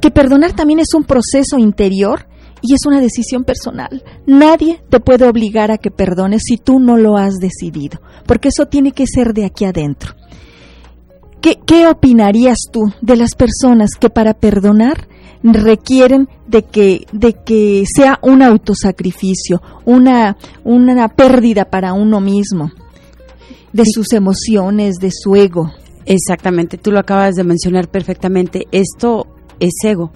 Que 0.00 0.10
perdonar 0.10 0.52
también 0.52 0.80
es 0.80 0.92
un 0.94 1.04
proceso 1.04 1.58
interior 1.58 2.26
y 2.66 2.72
es 2.72 2.86
una 2.86 3.00
decisión 3.00 3.44
personal. 3.44 4.02
Nadie 4.26 4.80
te 4.88 4.98
puede 4.98 5.28
obligar 5.28 5.70
a 5.70 5.76
que 5.76 5.90
perdones 5.90 6.44
si 6.46 6.56
tú 6.56 6.80
no 6.80 6.96
lo 6.96 7.18
has 7.18 7.34
decidido, 7.34 8.00
porque 8.24 8.48
eso 8.48 8.66
tiene 8.66 8.92
que 8.92 9.04
ser 9.06 9.34
de 9.34 9.44
aquí 9.44 9.66
adentro. 9.66 10.14
¿Qué, 11.42 11.86
opinarías 11.86 12.56
tú 12.72 12.90
de 13.02 13.16
las 13.16 13.34
personas 13.34 13.90
que 14.00 14.08
para 14.08 14.32
perdonar 14.32 15.08
requieren 15.42 16.26
de 16.46 16.62
que, 16.62 17.06
de 17.12 17.34
que 17.34 17.84
sea 17.94 18.18
un 18.22 18.40
autosacrificio, 18.40 19.60
una, 19.84 20.38
una 20.64 21.08
pérdida 21.08 21.66
para 21.66 21.92
uno 21.92 22.18
mismo, 22.22 22.72
de 23.74 23.84
sus 23.84 24.14
emociones, 24.14 24.94
de 24.94 25.10
su 25.12 25.36
ego? 25.36 25.70
Exactamente, 26.06 26.78
tú 26.78 26.90
lo 26.90 26.98
acabas 26.98 27.34
de 27.34 27.44
mencionar 27.44 27.90
perfectamente. 27.90 28.66
Esto 28.72 29.26
es 29.60 29.74
ego. 29.84 30.12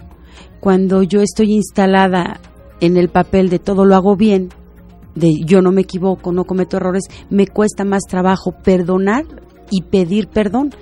Cuando 0.61 1.03
yo 1.03 1.21
estoy 1.21 1.53
instalada 1.53 2.41
en 2.81 2.97
el 2.97 3.09
papel 3.09 3.49
de 3.49 3.59
todo 3.59 3.85
lo 3.85 3.95
hago 3.95 4.17
bien, 4.17 4.50
de 5.15 5.33
yo 5.45 5.62
no 5.62 5.73
me 5.73 5.83
equivoco, 5.83 6.33
no 6.33 6.45
cometo 6.45 6.77
errores, 6.77 7.05
me 7.31 7.47
cuesta 7.47 7.85
más 7.85 8.03
trabajo 8.09 8.53
perdonar 8.53 9.25
y 9.71 9.83
pedir 9.83 10.29
perdón. 10.29 10.73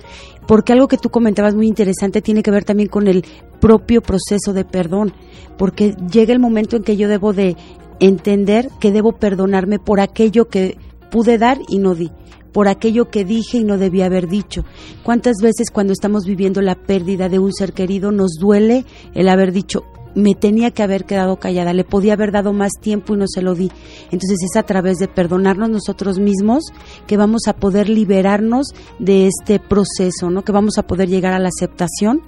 Porque 0.47 0.73
algo 0.73 0.87
que 0.87 0.97
tú 0.97 1.09
comentabas 1.09 1.55
muy 1.55 1.67
interesante 1.67 2.21
tiene 2.21 2.41
que 2.41 2.51
ver 2.51 2.63
también 2.63 2.87
con 2.87 3.07
el 3.07 3.25
propio 3.59 4.01
proceso 4.01 4.53
de 4.53 4.63
perdón, 4.63 5.13
porque 5.57 5.95
llega 6.11 6.33
el 6.33 6.39
momento 6.39 6.77
en 6.77 6.83
que 6.83 6.95
yo 6.95 7.09
debo 7.09 7.33
de 7.33 7.57
entender 7.99 8.69
que 8.79 8.91
debo 8.91 9.13
perdonarme 9.13 9.79
por 9.79 9.99
aquello 9.99 10.47
que 10.47 10.77
pude 11.09 11.37
dar 11.37 11.57
y 11.67 11.79
no 11.79 11.95
di, 11.95 12.11
por 12.57 12.69
aquello 12.69 13.11
que 13.11 13.23
dije 13.23 13.59
y 13.59 13.63
no 13.63 13.77
debía 13.77 14.07
haber 14.07 14.27
dicho. 14.27 14.65
¿Cuántas 15.03 15.35
veces 15.43 15.69
cuando 15.69 15.93
estamos 15.93 16.25
viviendo 16.25 16.59
la 16.59 16.73
pérdida 16.73 17.29
de 17.29 17.37
un 17.37 17.53
ser 17.53 17.71
querido 17.71 18.11
nos 18.11 18.31
duele 18.39 18.83
el 19.13 19.29
haber 19.29 19.51
dicho, 19.51 19.83
me 20.15 20.33
tenía 20.33 20.71
que 20.71 20.81
haber 20.81 21.05
quedado 21.05 21.35
callada, 21.35 21.71
le 21.73 21.83
podía 21.83 22.13
haber 22.13 22.31
dado 22.31 22.53
más 22.53 22.71
tiempo 22.81 23.13
y 23.13 23.19
no 23.19 23.25
se 23.27 23.43
lo 23.43 23.53
di. 23.53 23.69
Entonces 24.05 24.39
es 24.41 24.57
a 24.57 24.63
través 24.63 24.97
de 24.97 25.07
perdonarnos 25.07 25.69
nosotros 25.69 26.17
mismos 26.17 26.63
que 27.05 27.15
vamos 27.15 27.43
a 27.47 27.53
poder 27.53 27.89
liberarnos 27.89 28.73
de 28.97 29.27
este 29.27 29.59
proceso, 29.59 30.31
¿no? 30.31 30.43
Que 30.43 30.51
vamos 30.51 30.79
a 30.79 30.87
poder 30.87 31.09
llegar 31.09 31.33
a 31.33 31.39
la 31.39 31.49
aceptación, 31.49 32.23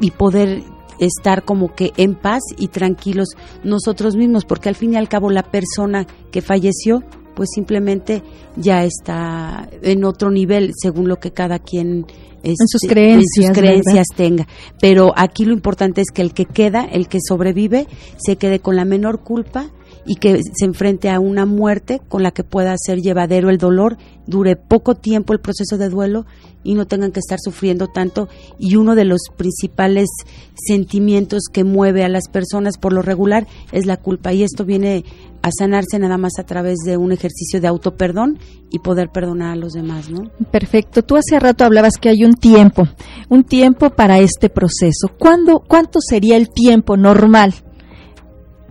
y 0.00 0.10
poder 0.10 0.62
estar 1.00 1.44
como 1.44 1.74
que 1.74 1.92
en 1.98 2.14
paz 2.14 2.40
y 2.56 2.68
tranquilos 2.68 3.28
nosotros 3.62 4.16
mismos, 4.16 4.46
porque 4.46 4.70
al 4.70 4.74
fin 4.74 4.94
y 4.94 4.96
al 4.96 5.10
cabo 5.10 5.28
la 5.28 5.42
persona 5.42 6.06
que 6.30 6.40
falleció 6.40 7.02
pues 7.34 7.50
simplemente 7.54 8.22
ya 8.56 8.84
está 8.84 9.68
en 9.82 10.04
otro 10.04 10.30
nivel 10.30 10.72
según 10.80 11.08
lo 11.08 11.16
que 11.16 11.32
cada 11.32 11.58
quien 11.58 12.06
en 12.42 12.54
sus 12.68 12.82
creencias, 12.82 13.52
creencias 13.52 14.06
tenga. 14.14 14.46
Pero 14.80 15.12
aquí 15.16 15.44
lo 15.44 15.52
importante 15.52 16.02
es 16.02 16.08
que 16.12 16.22
el 16.22 16.34
que 16.34 16.44
queda, 16.44 16.84
el 16.84 17.08
que 17.08 17.18
sobrevive, 17.26 17.86
se 18.16 18.36
quede 18.36 18.60
con 18.60 18.76
la 18.76 18.84
menor 18.84 19.20
culpa 19.20 19.70
y 20.06 20.16
que 20.16 20.40
se 20.42 20.64
enfrente 20.64 21.10
a 21.10 21.20
una 21.20 21.46
muerte 21.46 22.00
con 22.08 22.22
la 22.22 22.30
que 22.30 22.44
pueda 22.44 22.74
ser 22.78 22.98
llevadero 22.98 23.50
el 23.50 23.58
dolor, 23.58 23.96
dure 24.26 24.56
poco 24.56 24.94
tiempo 24.94 25.32
el 25.32 25.40
proceso 25.40 25.78
de 25.78 25.88
duelo 25.88 26.26
y 26.62 26.74
no 26.74 26.86
tengan 26.86 27.12
que 27.12 27.20
estar 27.20 27.38
sufriendo 27.38 27.88
tanto. 27.88 28.28
Y 28.58 28.76
uno 28.76 28.94
de 28.94 29.04
los 29.04 29.20
principales 29.36 30.08
sentimientos 30.54 31.44
que 31.52 31.64
mueve 31.64 32.04
a 32.04 32.08
las 32.08 32.28
personas 32.28 32.78
por 32.78 32.92
lo 32.92 33.02
regular 33.02 33.46
es 33.72 33.86
la 33.86 33.98
culpa. 33.98 34.32
Y 34.32 34.42
esto 34.42 34.64
viene 34.64 35.04
a 35.42 35.50
sanarse 35.56 35.98
nada 35.98 36.16
más 36.16 36.38
a 36.38 36.46
través 36.46 36.78
de 36.86 36.96
un 36.96 37.12
ejercicio 37.12 37.60
de 37.60 37.68
autoperdón 37.68 38.38
y 38.70 38.78
poder 38.78 39.10
perdonar 39.10 39.52
a 39.52 39.56
los 39.56 39.74
demás, 39.74 40.10
¿no? 40.10 40.30
Perfecto. 40.50 41.02
Tú 41.02 41.16
hace 41.16 41.38
rato 41.38 41.64
hablabas 41.64 41.98
que 42.00 42.08
hay 42.08 42.24
un 42.24 42.34
tiempo, 42.34 42.88
un 43.28 43.44
tiempo 43.44 43.90
para 43.90 44.18
este 44.18 44.48
proceso. 44.48 45.08
¿Cuándo, 45.18 45.60
¿Cuánto 45.60 46.00
sería 46.00 46.36
el 46.36 46.48
tiempo 46.48 46.96
normal 46.96 47.54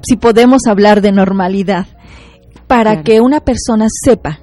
si 0.03 0.17
podemos 0.17 0.61
hablar 0.67 1.01
de 1.01 1.11
normalidad, 1.11 1.87
para 2.67 3.03
que 3.03 3.21
una 3.21 3.41
persona 3.41 3.87
sepa 3.89 4.39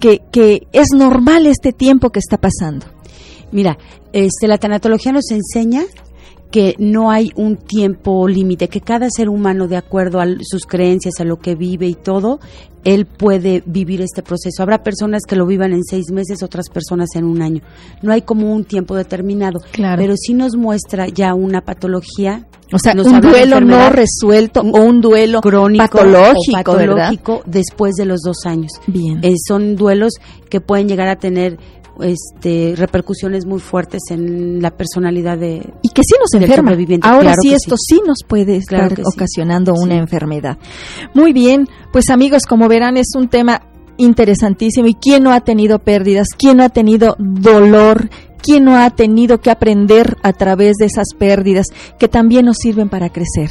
que, 0.00 0.20
que, 0.32 0.66
es 0.72 0.88
normal 0.94 1.46
este 1.46 1.72
tiempo 1.72 2.10
que 2.10 2.18
está 2.18 2.38
pasando. 2.38 2.86
Mira, 3.52 3.78
este, 4.12 4.48
la 4.48 4.58
tanatología 4.58 5.12
nos 5.12 5.30
enseña 5.30 5.84
que 6.50 6.76
no 6.78 7.10
hay 7.10 7.30
un 7.36 7.56
tiempo 7.56 8.28
límite, 8.28 8.68
que 8.68 8.80
cada 8.80 9.08
ser 9.10 9.28
humano, 9.28 9.66
de 9.66 9.76
acuerdo 9.76 10.20
a 10.20 10.26
sus 10.42 10.66
creencias, 10.66 11.14
a 11.18 11.24
lo 11.24 11.38
que 11.38 11.54
vive 11.56 11.86
y 11.86 11.94
todo, 11.94 12.38
él 12.84 13.06
puede 13.06 13.62
vivir 13.66 14.00
este 14.02 14.22
proceso. 14.22 14.62
Habrá 14.62 14.82
personas 14.82 15.22
que 15.26 15.36
lo 15.36 15.46
vivan 15.46 15.72
en 15.72 15.82
seis 15.84 16.10
meses, 16.12 16.42
otras 16.42 16.68
personas 16.68 17.10
en 17.14 17.24
un 17.24 17.42
año. 17.42 17.62
No 18.02 18.12
hay 18.12 18.22
como 18.22 18.52
un 18.52 18.64
tiempo 18.64 18.94
determinado, 18.94 19.60
claro. 19.72 20.00
pero 20.00 20.14
sí 20.16 20.34
nos 20.34 20.56
muestra 20.56 21.08
ya 21.08 21.34
una 21.34 21.62
patología. 21.62 22.46
O 22.72 22.78
sea, 22.78 22.94
un 22.94 23.20
duelo 23.20 23.60
no 23.60 23.90
resuelto 23.90 24.60
o 24.60 24.82
un 24.82 25.00
duelo 25.00 25.40
crónico 25.40 25.84
patológico, 25.84 26.52
patológico 26.52 27.42
después 27.46 27.94
de 27.94 28.06
los 28.06 28.20
dos 28.20 28.46
años. 28.46 28.72
Bien. 28.86 29.20
Eh, 29.22 29.34
son 29.46 29.76
duelos 29.76 30.14
que 30.48 30.60
pueden 30.60 30.88
llegar 30.88 31.08
a 31.08 31.16
tener 31.16 31.58
este, 32.02 32.74
repercusiones 32.76 33.46
muy 33.46 33.60
fuertes 33.60 34.02
en 34.10 34.60
la 34.60 34.70
personalidad 34.70 35.38
de 35.38 35.56
y 35.82 35.88
que 35.90 36.02
sí 36.04 36.14
nos 36.18 36.34
enferma. 36.40 36.76
Ahora 37.02 37.34
sí 37.40 37.52
esto 37.52 37.76
sí. 37.76 38.00
nos 38.06 38.18
puede 38.26 38.56
estar 38.56 38.94
ocasionando 39.04 39.74
una 39.74 39.96
enfermedad. 39.96 40.58
Muy 41.14 41.32
bien, 41.32 41.68
pues 41.92 42.10
amigos, 42.10 42.42
como 42.48 42.68
verán 42.68 42.96
es 42.96 43.14
un 43.16 43.28
tema 43.28 43.62
interesantísimo 43.96 44.88
y 44.88 44.94
quién 44.94 45.22
no 45.22 45.32
ha 45.32 45.40
tenido 45.40 45.78
pérdidas, 45.78 46.28
quién 46.36 46.58
no 46.58 46.64
ha 46.64 46.68
tenido 46.68 47.16
dolor, 47.18 48.08
quién 48.44 48.64
no 48.64 48.76
ha 48.76 48.90
tenido 48.90 49.40
que 49.40 49.50
aprender 49.50 50.18
a 50.22 50.34
través 50.34 50.76
de 50.76 50.84
esas 50.84 51.08
pérdidas 51.18 51.68
que 51.98 52.08
también 52.08 52.44
nos 52.44 52.58
sirven 52.58 52.90
para 52.90 53.08
crecer. 53.08 53.50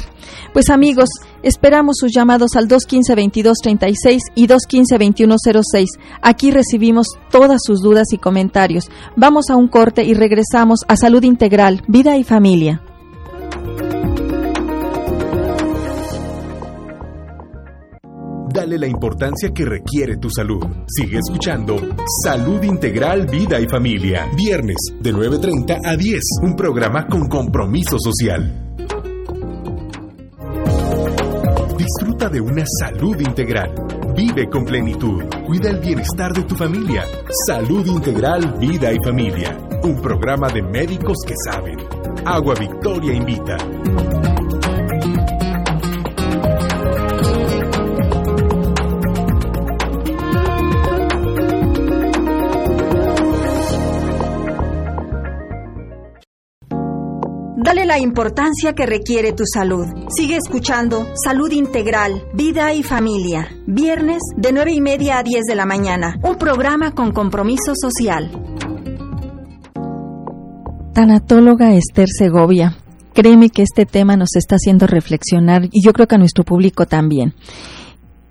Pues 0.52 0.70
amigos, 0.70 1.08
esperamos 1.42 1.96
sus 1.98 2.12
llamados 2.14 2.54
al 2.54 2.68
215-2236 2.68 4.18
y 4.36 4.46
215-2106. 4.46 5.86
Aquí 6.22 6.52
recibimos 6.52 7.08
todas 7.30 7.60
sus 7.64 7.80
dudas 7.80 8.12
y 8.12 8.18
comentarios. 8.18 8.88
Vamos 9.16 9.50
a 9.50 9.56
un 9.56 9.66
corte 9.66 10.04
y 10.04 10.14
regresamos 10.14 10.80
a 10.86 10.96
Salud 10.96 11.24
Integral, 11.24 11.82
Vida 11.88 12.16
y 12.16 12.22
Familia. 12.22 12.80
Dale 18.54 18.78
la 18.78 18.86
importancia 18.86 19.50
que 19.52 19.64
requiere 19.64 20.16
tu 20.16 20.30
salud. 20.30 20.64
Sigue 20.86 21.18
escuchando 21.18 21.74
Salud 22.22 22.62
Integral, 22.62 23.26
Vida 23.26 23.58
y 23.58 23.66
Familia. 23.66 24.30
Viernes 24.36 24.76
de 25.00 25.12
9.30 25.12 25.80
a 25.84 25.96
10. 25.96 26.20
Un 26.44 26.54
programa 26.54 27.04
con 27.08 27.28
compromiso 27.28 27.96
social. 27.98 28.76
Disfruta 31.76 32.28
de 32.28 32.40
una 32.40 32.62
salud 32.64 33.18
integral. 33.18 33.74
Vive 34.14 34.48
con 34.48 34.64
plenitud. 34.64 35.24
Cuida 35.44 35.70
el 35.70 35.80
bienestar 35.80 36.32
de 36.32 36.44
tu 36.44 36.54
familia. 36.54 37.02
Salud 37.48 37.84
Integral, 37.84 38.56
Vida 38.60 38.92
y 38.92 38.98
Familia. 39.04 39.58
Un 39.82 40.00
programa 40.00 40.46
de 40.50 40.62
médicos 40.62 41.16
que 41.26 41.34
saben. 41.44 41.78
Agua 42.24 42.54
Victoria 42.54 43.14
invita. 43.14 43.56
La 57.84 57.98
importancia 57.98 58.72
que 58.72 58.86
requiere 58.86 59.34
tu 59.34 59.44
salud. 59.44 59.84
Sigue 60.08 60.36
escuchando 60.36 61.06
Salud 61.22 61.52
Integral, 61.52 62.24
Vida 62.32 62.72
y 62.72 62.82
Familia. 62.82 63.46
Viernes 63.66 64.22
de 64.36 64.52
9 64.52 64.72
y 64.72 64.80
media 64.80 65.18
a 65.18 65.22
10 65.22 65.42
de 65.46 65.54
la 65.54 65.66
mañana. 65.66 66.16
Un 66.22 66.36
programa 66.36 66.92
con 66.92 67.12
compromiso 67.12 67.74
social. 67.74 68.30
Tanatóloga 70.94 71.74
Esther 71.74 72.08
Segovia. 72.08 72.74
Créeme 73.12 73.50
que 73.50 73.62
este 73.62 73.84
tema 73.84 74.16
nos 74.16 74.34
está 74.34 74.56
haciendo 74.56 74.86
reflexionar 74.86 75.66
y 75.70 75.84
yo 75.84 75.92
creo 75.92 76.08
que 76.08 76.14
a 76.14 76.18
nuestro 76.18 76.42
público 76.42 76.86
también. 76.86 77.34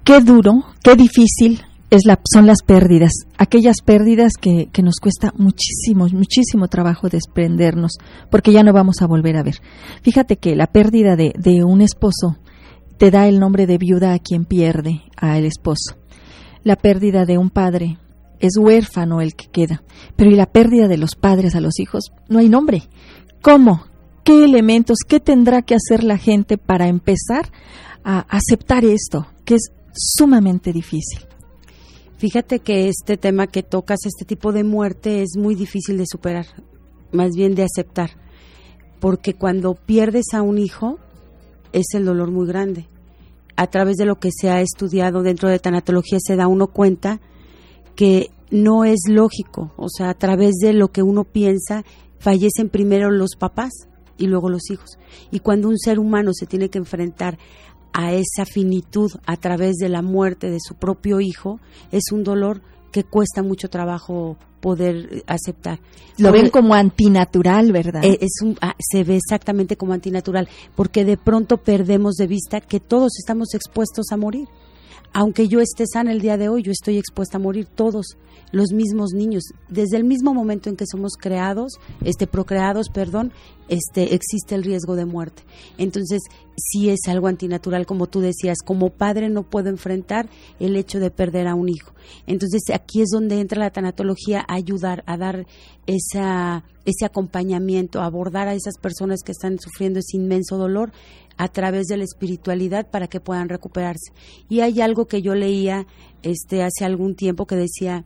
Qué 0.03 0.19
duro, 0.21 0.63
qué 0.81 0.95
difícil 0.95 1.63
es 1.95 2.05
la, 2.05 2.19
son 2.33 2.47
las 2.47 2.63
pérdidas, 2.65 3.11
aquellas 3.37 3.81
pérdidas 3.85 4.33
que, 4.39 4.69
nos 4.81 4.95
cuesta 4.99 5.31
muchísimo, 5.37 6.07
muchísimo 6.11 6.67
trabajo 6.67 7.07
desprendernos, 7.07 7.97
porque 8.31 8.51
ya 8.51 8.63
no 8.63 8.73
vamos 8.73 8.95
a 9.01 9.07
volver 9.07 9.37
a 9.37 9.43
ver. 9.43 9.61
Fíjate 10.01 10.37
que 10.37 10.55
la 10.55 10.67
pérdida 10.67 11.15
de, 11.15 11.33
de 11.37 11.63
un 11.63 11.81
esposo 11.81 12.37
te 12.97 13.11
da 13.11 13.27
el 13.27 13.39
nombre 13.39 13.67
de 13.67 13.77
viuda 13.77 14.13
a 14.13 14.19
quien 14.19 14.45
pierde 14.45 15.03
al 15.17 15.45
esposo. 15.45 15.95
La 16.63 16.77
pérdida 16.77 17.25
de 17.25 17.37
un 17.37 17.51
padre 17.51 17.99
es 18.39 18.57
huérfano 18.57 19.21
el 19.21 19.35
que 19.35 19.47
queda, 19.47 19.83
pero 20.15 20.31
y 20.31 20.35
la 20.35 20.47
pérdida 20.47 20.87
de 20.87 20.97
los 20.97 21.15
padres 21.15 21.53
a 21.55 21.61
los 21.61 21.79
hijos, 21.79 22.11
no 22.27 22.39
hay 22.39 22.49
nombre. 22.49 22.89
¿Cómo? 23.41 23.85
¿Qué 24.23 24.45
elementos? 24.45 24.97
¿Qué 25.07 25.19
tendrá 25.19 25.61
que 25.61 25.75
hacer 25.75 26.03
la 26.03 26.17
gente 26.17 26.57
para 26.57 26.87
empezar 26.87 27.51
a 28.03 28.19
aceptar 28.29 28.83
esto, 28.83 29.27
que 29.45 29.55
es 29.55 29.71
sumamente 29.93 30.73
difícil? 30.73 31.32
Fíjate 32.23 32.59
que 32.59 32.87
este 32.87 33.17
tema 33.17 33.47
que 33.47 33.63
tocas, 33.63 34.05
este 34.05 34.23
tipo 34.23 34.53
de 34.53 34.63
muerte, 34.63 35.23
es 35.23 35.35
muy 35.37 35.55
difícil 35.55 35.97
de 35.97 36.05
superar, 36.09 36.45
más 37.11 37.31
bien 37.35 37.53
de 37.53 37.65
aceptar, 37.65 38.11
porque 39.01 39.33
cuando 39.33 39.75
pierdes 39.75 40.27
a 40.33 40.41
un 40.41 40.57
hijo 40.57 40.99
es 41.73 41.87
el 41.93 42.05
dolor 42.05 42.31
muy 42.31 42.47
grande. 42.47 42.87
A 43.57 43.67
través 43.67 43.97
de 43.97 44.05
lo 44.05 44.21
que 44.21 44.29
se 44.31 44.49
ha 44.49 44.61
estudiado 44.61 45.21
dentro 45.21 45.49
de 45.49 45.59
tanatología 45.59 46.17
se 46.25 46.37
da 46.37 46.47
uno 46.47 46.67
cuenta 46.67 47.19
que 47.93 48.29
no 48.49 48.85
es 48.85 49.01
lógico, 49.09 49.73
o 49.75 49.89
sea, 49.89 50.09
a 50.09 50.17
través 50.17 50.53
de 50.61 50.71
lo 50.71 50.93
que 50.93 51.03
uno 51.03 51.25
piensa, 51.25 51.83
fallecen 52.19 52.69
primero 52.69 53.11
los 53.11 53.35
papás 53.37 53.73
y 54.17 54.27
luego 54.27 54.47
los 54.47 54.71
hijos. 54.71 54.97
Y 55.29 55.39
cuando 55.39 55.67
un 55.67 55.77
ser 55.77 55.99
humano 55.99 56.31
se 56.33 56.45
tiene 56.45 56.69
que 56.69 56.77
enfrentar 56.77 57.37
a 57.93 58.11
esa 58.13 58.45
finitud 58.45 59.11
a 59.25 59.37
través 59.37 59.75
de 59.75 59.89
la 59.89 60.01
muerte 60.01 60.49
de 60.49 60.59
su 60.59 60.75
propio 60.75 61.21
hijo, 61.21 61.59
es 61.91 62.11
un 62.11 62.23
dolor 62.23 62.61
que 62.91 63.03
cuesta 63.03 63.41
mucho 63.41 63.69
trabajo 63.69 64.37
poder 64.61 65.23
aceptar. 65.27 65.79
Lo 66.17 66.31
ven 66.31 66.49
como 66.49 66.73
antinatural, 66.73 67.71
¿verdad? 67.71 68.01
Es 68.03 68.41
un, 68.41 68.57
ah, 68.61 68.75
se 68.79 69.03
ve 69.03 69.17
exactamente 69.17 69.75
como 69.75 69.93
antinatural, 69.93 70.47
porque 70.75 71.03
de 71.03 71.17
pronto 71.17 71.57
perdemos 71.57 72.15
de 72.15 72.27
vista 72.27 72.61
que 72.61 72.79
todos 72.79 73.13
estamos 73.19 73.53
expuestos 73.53 74.05
a 74.11 74.17
morir. 74.17 74.47
Aunque 75.11 75.47
yo 75.47 75.59
esté 75.59 75.85
sana 75.85 76.11
el 76.11 76.21
día 76.21 76.37
de 76.37 76.49
hoy, 76.49 76.63
yo 76.63 76.71
estoy 76.71 76.97
expuesta 76.97 77.37
a 77.37 77.41
morir 77.41 77.67
todos 77.67 78.17
los 78.51 78.71
mismos 78.71 79.11
niños. 79.13 79.43
Desde 79.69 79.97
el 79.97 80.05
mismo 80.05 80.33
momento 80.33 80.69
en 80.69 80.75
que 80.75 80.85
somos 80.87 81.13
creados, 81.19 81.73
este 82.03 82.25
procreados, 82.25 82.87
perdón, 82.89 83.33
este 83.69 84.13
existe 84.13 84.55
el 84.55 84.63
riesgo 84.63 84.95
de 84.95 85.05
muerte. 85.05 85.43
Entonces, 85.77 86.21
sí 86.55 86.89
es 86.89 87.07
algo 87.07 87.27
antinatural 87.27 87.85
como 87.85 88.07
tú 88.07 88.19
decías, 88.19 88.57
como 88.63 88.89
padre 88.89 89.29
no 89.29 89.43
puedo 89.43 89.69
enfrentar 89.69 90.29
el 90.59 90.75
hecho 90.75 90.99
de 90.99 91.11
perder 91.11 91.47
a 91.47 91.55
un 91.55 91.69
hijo. 91.69 91.93
Entonces, 92.27 92.63
aquí 92.73 93.01
es 93.01 93.09
donde 93.09 93.39
entra 93.39 93.59
la 93.59 93.71
tanatología 93.71 94.45
a 94.47 94.55
ayudar 94.55 95.03
a 95.07 95.17
dar 95.17 95.45
esa 95.87 96.63
ese 96.85 97.05
acompañamiento, 97.05 98.01
a 98.01 98.05
abordar 98.05 98.47
a 98.47 98.55
esas 98.55 98.77
personas 98.77 99.21
que 99.23 99.31
están 99.31 99.57
sufriendo 99.59 99.99
ese 99.99 100.17
inmenso 100.17 100.57
dolor 100.57 100.91
a 101.37 101.47
través 101.47 101.87
de 101.87 101.97
la 101.97 102.03
espiritualidad 102.03 102.89
para 102.89 103.07
que 103.07 103.19
puedan 103.19 103.49
recuperarse. 103.49 104.11
Y 104.49 104.59
hay 104.59 104.81
algo 104.81 105.05
que 105.05 105.21
yo 105.21 105.33
leía 105.33 105.87
este 106.21 106.63
hace 106.63 106.85
algún 106.85 107.15
tiempo 107.15 107.45
que 107.45 107.55
decía 107.55 108.05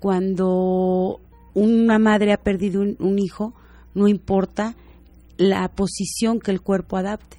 cuando 0.00 1.20
una 1.54 1.98
madre 1.98 2.32
ha 2.32 2.38
perdido 2.38 2.80
un, 2.80 3.18
hijo, 3.18 3.54
no 3.94 4.08
importa 4.08 4.74
la 5.42 5.68
posición 5.68 6.40
que 6.40 6.50
el 6.50 6.60
cuerpo 6.60 6.96
adapte, 6.96 7.38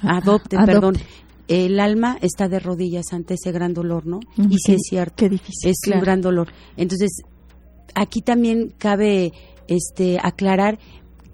adopte, 0.00 0.56
perdón, 0.64 0.96
el 1.48 1.78
alma 1.78 2.18
está 2.20 2.48
de 2.48 2.58
rodillas 2.58 3.12
ante 3.12 3.34
ese 3.34 3.52
gran 3.52 3.74
dolor, 3.74 4.06
¿no? 4.06 4.20
y 4.36 4.58
sí 4.58 4.74
es 4.74 4.82
cierto, 4.88 5.14
qué 5.16 5.28
difícil, 5.28 5.70
es 5.70 5.78
un 5.92 6.00
gran 6.00 6.20
dolor. 6.20 6.48
Entonces, 6.76 7.22
aquí 7.94 8.22
también 8.22 8.72
cabe 8.78 9.32
este 9.68 10.18
aclarar 10.22 10.78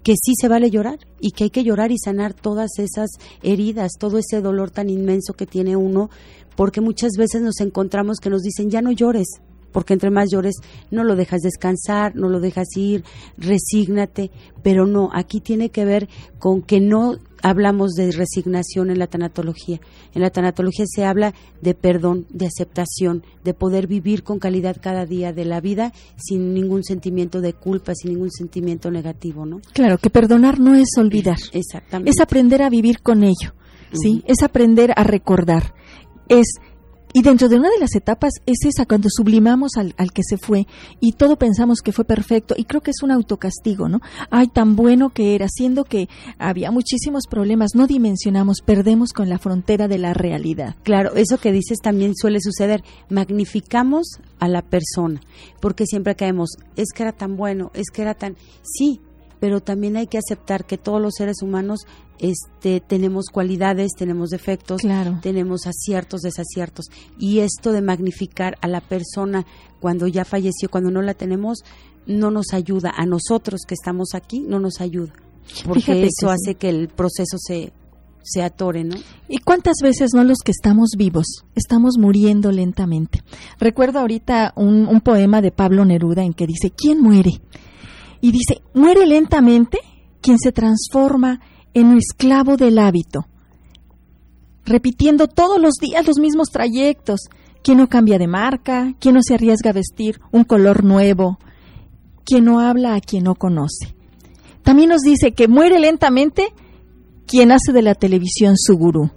que 0.03 0.13
sí 0.13 0.33
se 0.39 0.47
vale 0.47 0.71
llorar 0.71 0.99
y 1.19 1.31
que 1.31 1.45
hay 1.45 1.49
que 1.49 1.63
llorar 1.63 1.91
y 1.91 1.97
sanar 1.97 2.33
todas 2.33 2.71
esas 2.79 3.09
heridas, 3.43 3.91
todo 3.99 4.17
ese 4.17 4.41
dolor 4.41 4.71
tan 4.71 4.89
inmenso 4.89 5.33
que 5.33 5.45
tiene 5.45 5.75
uno, 5.75 6.09
porque 6.55 6.81
muchas 6.81 7.11
veces 7.17 7.41
nos 7.41 7.59
encontramos 7.61 8.17
que 8.17 8.29
nos 8.29 8.41
dicen, 8.41 8.69
ya 8.69 8.81
no 8.81 8.91
llores, 8.91 9.27
porque 9.71 9.93
entre 9.93 10.11
más 10.11 10.29
llores 10.31 10.55
no 10.89 11.03
lo 11.03 11.15
dejas 11.15 11.41
descansar, 11.41 12.15
no 12.15 12.29
lo 12.29 12.39
dejas 12.39 12.67
ir, 12.75 13.03
resígnate, 13.37 14.31
pero 14.63 14.85
no, 14.85 15.09
aquí 15.13 15.41
tiene 15.41 15.69
que 15.69 15.85
ver 15.85 16.09
con 16.39 16.61
que 16.61 16.79
no 16.79 17.17
hablamos 17.41 17.93
de 17.93 18.11
resignación 18.11 18.89
en 18.89 18.99
la 18.99 19.07
tanatología. 19.07 19.79
En 20.13 20.21
la 20.21 20.29
tanatología 20.29 20.85
se 20.87 21.05
habla 21.05 21.33
de 21.61 21.73
perdón, 21.73 22.25
de 22.29 22.45
aceptación, 22.47 23.23
de 23.43 23.53
poder 23.53 23.87
vivir 23.87 24.23
con 24.23 24.39
calidad 24.39 24.77
cada 24.79 25.05
día 25.05 25.33
de 25.33 25.45
la 25.45 25.59
vida 25.59 25.93
sin 26.15 26.53
ningún 26.53 26.83
sentimiento 26.83 27.41
de 27.41 27.53
culpa, 27.53 27.95
sin 27.95 28.13
ningún 28.13 28.31
sentimiento 28.31 28.91
negativo, 28.91 29.45
¿no? 29.45 29.61
Claro, 29.73 29.97
que 29.97 30.09
perdonar 30.09 30.59
no 30.59 30.75
es 30.75 30.89
olvidar. 30.97 31.37
Exactamente. 31.51 32.11
Es 32.11 32.19
aprender 32.19 32.61
a 32.61 32.69
vivir 32.69 33.01
con 33.01 33.23
ello, 33.23 33.53
¿sí? 33.91 34.23
Es 34.27 34.43
aprender 34.43 34.93
a 34.95 35.03
recordar. 35.03 35.73
Es 36.29 36.45
y 37.13 37.21
dentro 37.21 37.49
de 37.49 37.57
una 37.57 37.69
de 37.69 37.79
las 37.79 37.95
etapas 37.95 38.33
es 38.45 38.65
esa, 38.65 38.85
cuando 38.85 39.09
sublimamos 39.09 39.71
al, 39.77 39.93
al, 39.97 40.11
que 40.11 40.23
se 40.23 40.37
fue 40.37 40.67
y 40.99 41.13
todo 41.13 41.37
pensamos 41.37 41.79
que 41.81 41.91
fue 41.91 42.05
perfecto 42.05 42.55
y 42.57 42.65
creo 42.65 42.81
que 42.81 42.91
es 42.91 43.03
un 43.03 43.11
autocastigo, 43.11 43.89
¿no? 43.89 43.99
Ay, 44.29 44.47
tan 44.47 44.75
bueno 44.75 45.09
que 45.09 45.35
era, 45.35 45.47
siendo 45.49 45.83
que 45.83 46.07
había 46.37 46.71
muchísimos 46.71 47.23
problemas, 47.29 47.71
no 47.75 47.87
dimensionamos, 47.87 48.61
perdemos 48.65 49.13
con 49.13 49.29
la 49.29 49.39
frontera 49.39 49.87
de 49.87 49.97
la 49.97 50.13
realidad. 50.13 50.75
Claro, 50.83 51.15
eso 51.15 51.37
que 51.37 51.51
dices 51.51 51.79
también 51.79 52.15
suele 52.15 52.39
suceder, 52.41 52.83
magnificamos 53.09 54.19
a 54.39 54.47
la 54.47 54.61
persona, 54.61 55.21
porque 55.59 55.85
siempre 55.85 56.15
caemos, 56.15 56.51
es 56.75 56.89
que 56.93 57.03
era 57.03 57.11
tan 57.11 57.37
bueno, 57.37 57.71
es 57.73 57.89
que 57.91 58.01
era 58.01 58.13
tan... 58.13 58.35
Sí, 58.63 59.01
pero 59.41 59.59
también 59.59 59.97
hay 59.97 60.05
que 60.05 60.19
aceptar 60.19 60.65
que 60.65 60.77
todos 60.77 61.01
los 61.01 61.15
seres 61.15 61.41
humanos 61.41 61.87
este, 62.19 62.79
tenemos 62.79 63.25
cualidades, 63.33 63.93
tenemos 63.97 64.29
defectos, 64.29 64.83
tenemos 65.23 65.65
aciertos, 65.65 66.21
desaciertos. 66.21 66.85
Y 67.17 67.39
esto 67.39 67.71
de 67.71 67.81
magnificar 67.81 68.59
a 68.61 68.67
la 68.67 68.81
persona 68.81 69.47
cuando 69.79 70.05
ya 70.05 70.25
falleció, 70.25 70.69
cuando 70.69 70.91
no 70.91 71.01
la 71.01 71.15
tenemos, 71.15 71.63
no 72.05 72.29
nos 72.29 72.53
ayuda. 72.53 72.91
A 72.95 73.07
nosotros 73.07 73.61
que 73.67 73.73
estamos 73.73 74.09
aquí, 74.13 74.41
no 74.41 74.59
nos 74.59 74.79
ayuda. 74.79 75.13
Porque 75.65 76.03
eso 76.03 76.29
hace 76.29 76.53
que 76.53 76.69
el 76.69 76.89
proceso 76.89 77.39
se, 77.39 77.73
se 78.21 78.43
atore, 78.43 78.83
¿no? 78.83 78.95
¿Y 79.27 79.39
cuántas 79.39 79.77
veces 79.81 80.11
no 80.13 80.23
los 80.23 80.37
que 80.45 80.51
estamos 80.51 80.91
vivos 80.95 81.25
estamos 81.55 81.95
muriendo 81.97 82.51
lentamente? 82.51 83.23
Recuerdo 83.59 83.97
ahorita 83.97 84.53
un, 84.55 84.87
un 84.87 85.01
poema 85.01 85.41
de 85.41 85.49
Pablo 85.49 85.83
Neruda 85.83 86.21
en 86.23 86.35
que 86.35 86.45
dice, 86.45 86.69
¿quién 86.69 87.01
muere? 87.01 87.41
Y 88.21 88.31
dice, 88.31 88.61
muere 88.73 89.05
lentamente 89.05 89.79
quien 90.21 90.37
se 90.37 90.51
transforma 90.51 91.41
en 91.73 91.87
un 91.87 91.97
esclavo 91.97 92.55
del 92.55 92.77
hábito, 92.77 93.25
repitiendo 94.65 95.27
todos 95.27 95.59
los 95.59 95.73
días 95.81 96.05
los 96.05 96.19
mismos 96.19 96.49
trayectos, 96.49 97.21
quien 97.63 97.77
no 97.77 97.89
cambia 97.89 98.17
de 98.17 98.27
marca, 98.27 98.93
quien 98.99 99.15
no 99.15 99.21
se 99.23 99.35
arriesga 99.35 99.71
a 99.71 99.73
vestir 99.73 100.19
un 100.31 100.43
color 100.43 100.83
nuevo, 100.83 101.39
quien 102.25 102.45
no 102.45 102.59
habla 102.59 102.95
a 102.95 103.01
quien 103.01 103.23
no 103.23 103.35
conoce. 103.35 103.95
También 104.63 104.89
nos 104.89 105.01
dice 105.01 105.31
que 105.31 105.47
muere 105.47 105.79
lentamente 105.79 106.53
quien 107.25 107.51
hace 107.51 107.71
de 107.71 107.81
la 107.81 107.95
televisión 107.95 108.55
su 108.57 108.77
gurú, 108.77 109.11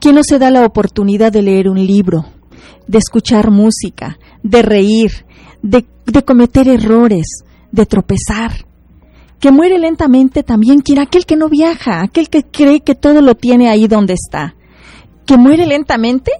quien 0.00 0.14
no 0.14 0.22
se 0.24 0.38
da 0.38 0.50
la 0.50 0.64
oportunidad 0.64 1.30
de 1.30 1.42
leer 1.42 1.68
un 1.68 1.84
libro, 1.84 2.26
de 2.86 2.98
escuchar 2.98 3.50
música, 3.50 4.18
de 4.42 4.62
reír, 4.62 5.10
de, 5.62 5.86
de 6.06 6.24
cometer 6.24 6.68
errores, 6.68 7.44
de 7.72 7.86
tropezar. 7.86 8.66
Que 9.38 9.50
muere 9.50 9.78
lentamente 9.78 10.42
también 10.42 10.80
quien 10.80 10.98
aquel 10.98 11.24
que 11.24 11.36
no 11.36 11.48
viaja, 11.48 12.02
aquel 12.02 12.28
que 12.28 12.42
cree 12.42 12.80
que 12.80 12.94
todo 12.94 13.22
lo 13.22 13.34
tiene 13.34 13.70
ahí 13.70 13.88
donde 13.88 14.14
está. 14.14 14.54
Que 15.24 15.36
muere 15.36 15.66
lentamente 15.66 16.32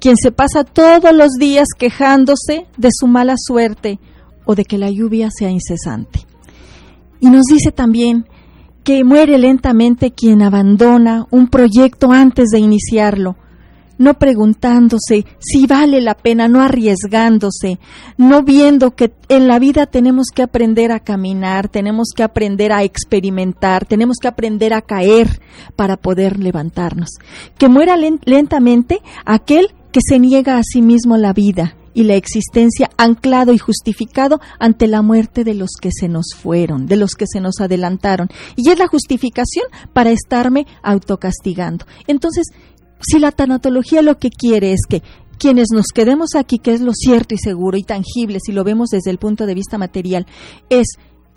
quien 0.00 0.16
se 0.16 0.30
pasa 0.30 0.64
todos 0.64 1.12
los 1.12 1.32
días 1.38 1.68
quejándose 1.76 2.66
de 2.76 2.88
su 2.92 3.06
mala 3.06 3.34
suerte 3.36 3.98
o 4.44 4.54
de 4.54 4.64
que 4.64 4.78
la 4.78 4.90
lluvia 4.90 5.28
sea 5.30 5.50
incesante. 5.50 6.20
Y 7.20 7.28
nos 7.28 7.44
dice 7.46 7.72
también 7.72 8.26
que 8.84 9.04
muere 9.04 9.38
lentamente 9.38 10.12
quien 10.12 10.42
abandona 10.42 11.26
un 11.30 11.48
proyecto 11.48 12.12
antes 12.12 12.48
de 12.50 12.60
iniciarlo, 12.60 13.36
no 13.98 14.14
preguntándose 14.14 15.26
si 15.38 15.66
vale 15.66 16.00
la 16.00 16.14
pena, 16.14 16.48
no 16.48 16.62
arriesgándose, 16.62 17.78
no 18.16 18.42
viendo 18.42 18.94
que 18.94 19.12
en 19.28 19.48
la 19.48 19.58
vida 19.58 19.86
tenemos 19.86 20.28
que 20.34 20.42
aprender 20.42 20.92
a 20.92 21.00
caminar, 21.00 21.68
tenemos 21.68 22.08
que 22.16 22.22
aprender 22.22 22.72
a 22.72 22.82
experimentar, 22.82 23.84
tenemos 23.84 24.16
que 24.20 24.28
aprender 24.28 24.72
a 24.72 24.82
caer 24.82 25.40
para 25.76 25.96
poder 25.96 26.38
levantarnos. 26.38 27.10
Que 27.58 27.68
muera 27.68 27.96
lentamente 27.96 29.00
aquel 29.24 29.74
que 29.92 30.00
se 30.06 30.18
niega 30.18 30.58
a 30.58 30.62
sí 30.62 30.82
mismo 30.82 31.16
la 31.16 31.32
vida 31.32 31.74
y 31.94 32.04
la 32.04 32.14
existencia 32.14 32.90
anclado 32.96 33.52
y 33.52 33.58
justificado 33.58 34.40
ante 34.60 34.86
la 34.86 35.02
muerte 35.02 35.42
de 35.42 35.54
los 35.54 35.70
que 35.80 35.90
se 35.90 36.08
nos 36.08 36.26
fueron, 36.32 36.86
de 36.86 36.96
los 36.96 37.14
que 37.14 37.26
se 37.26 37.40
nos 37.40 37.60
adelantaron. 37.60 38.28
Y 38.54 38.70
es 38.70 38.78
la 38.78 38.86
justificación 38.86 39.66
para 39.92 40.10
estarme 40.10 40.66
autocastigando. 40.82 41.86
Entonces, 42.06 42.46
si 43.00 43.18
la 43.18 43.32
tanatología 43.32 44.02
lo 44.02 44.18
que 44.18 44.30
quiere 44.30 44.72
es 44.72 44.80
que 44.88 45.02
quienes 45.38 45.68
nos 45.72 45.86
quedemos 45.88 46.30
aquí, 46.34 46.58
que 46.58 46.72
es 46.72 46.80
lo 46.80 46.92
cierto 46.92 47.34
y 47.34 47.38
seguro 47.38 47.76
y 47.76 47.82
tangible, 47.82 48.38
si 48.40 48.52
lo 48.52 48.64
vemos 48.64 48.88
desde 48.90 49.10
el 49.10 49.18
punto 49.18 49.46
de 49.46 49.54
vista 49.54 49.78
material, 49.78 50.26
es 50.68 50.86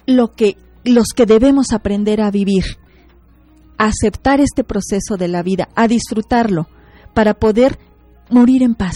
lo 0.06 0.34
que 0.34 0.58
los 0.84 1.10
que 1.16 1.26
debemos 1.26 1.72
aprender 1.72 2.22
a 2.22 2.32
vivir, 2.32 2.66
a 3.78 3.86
aceptar 3.86 4.40
este 4.40 4.64
proceso 4.64 5.18
de 5.18 5.28
la 5.28 5.44
vida, 5.44 5.70
a 5.76 5.88
disfrutarlo, 5.88 6.68
para 7.14 7.36
poder 7.36 7.78
morir 8.30 8.64
en 8.64 8.74
paz. 8.74 8.96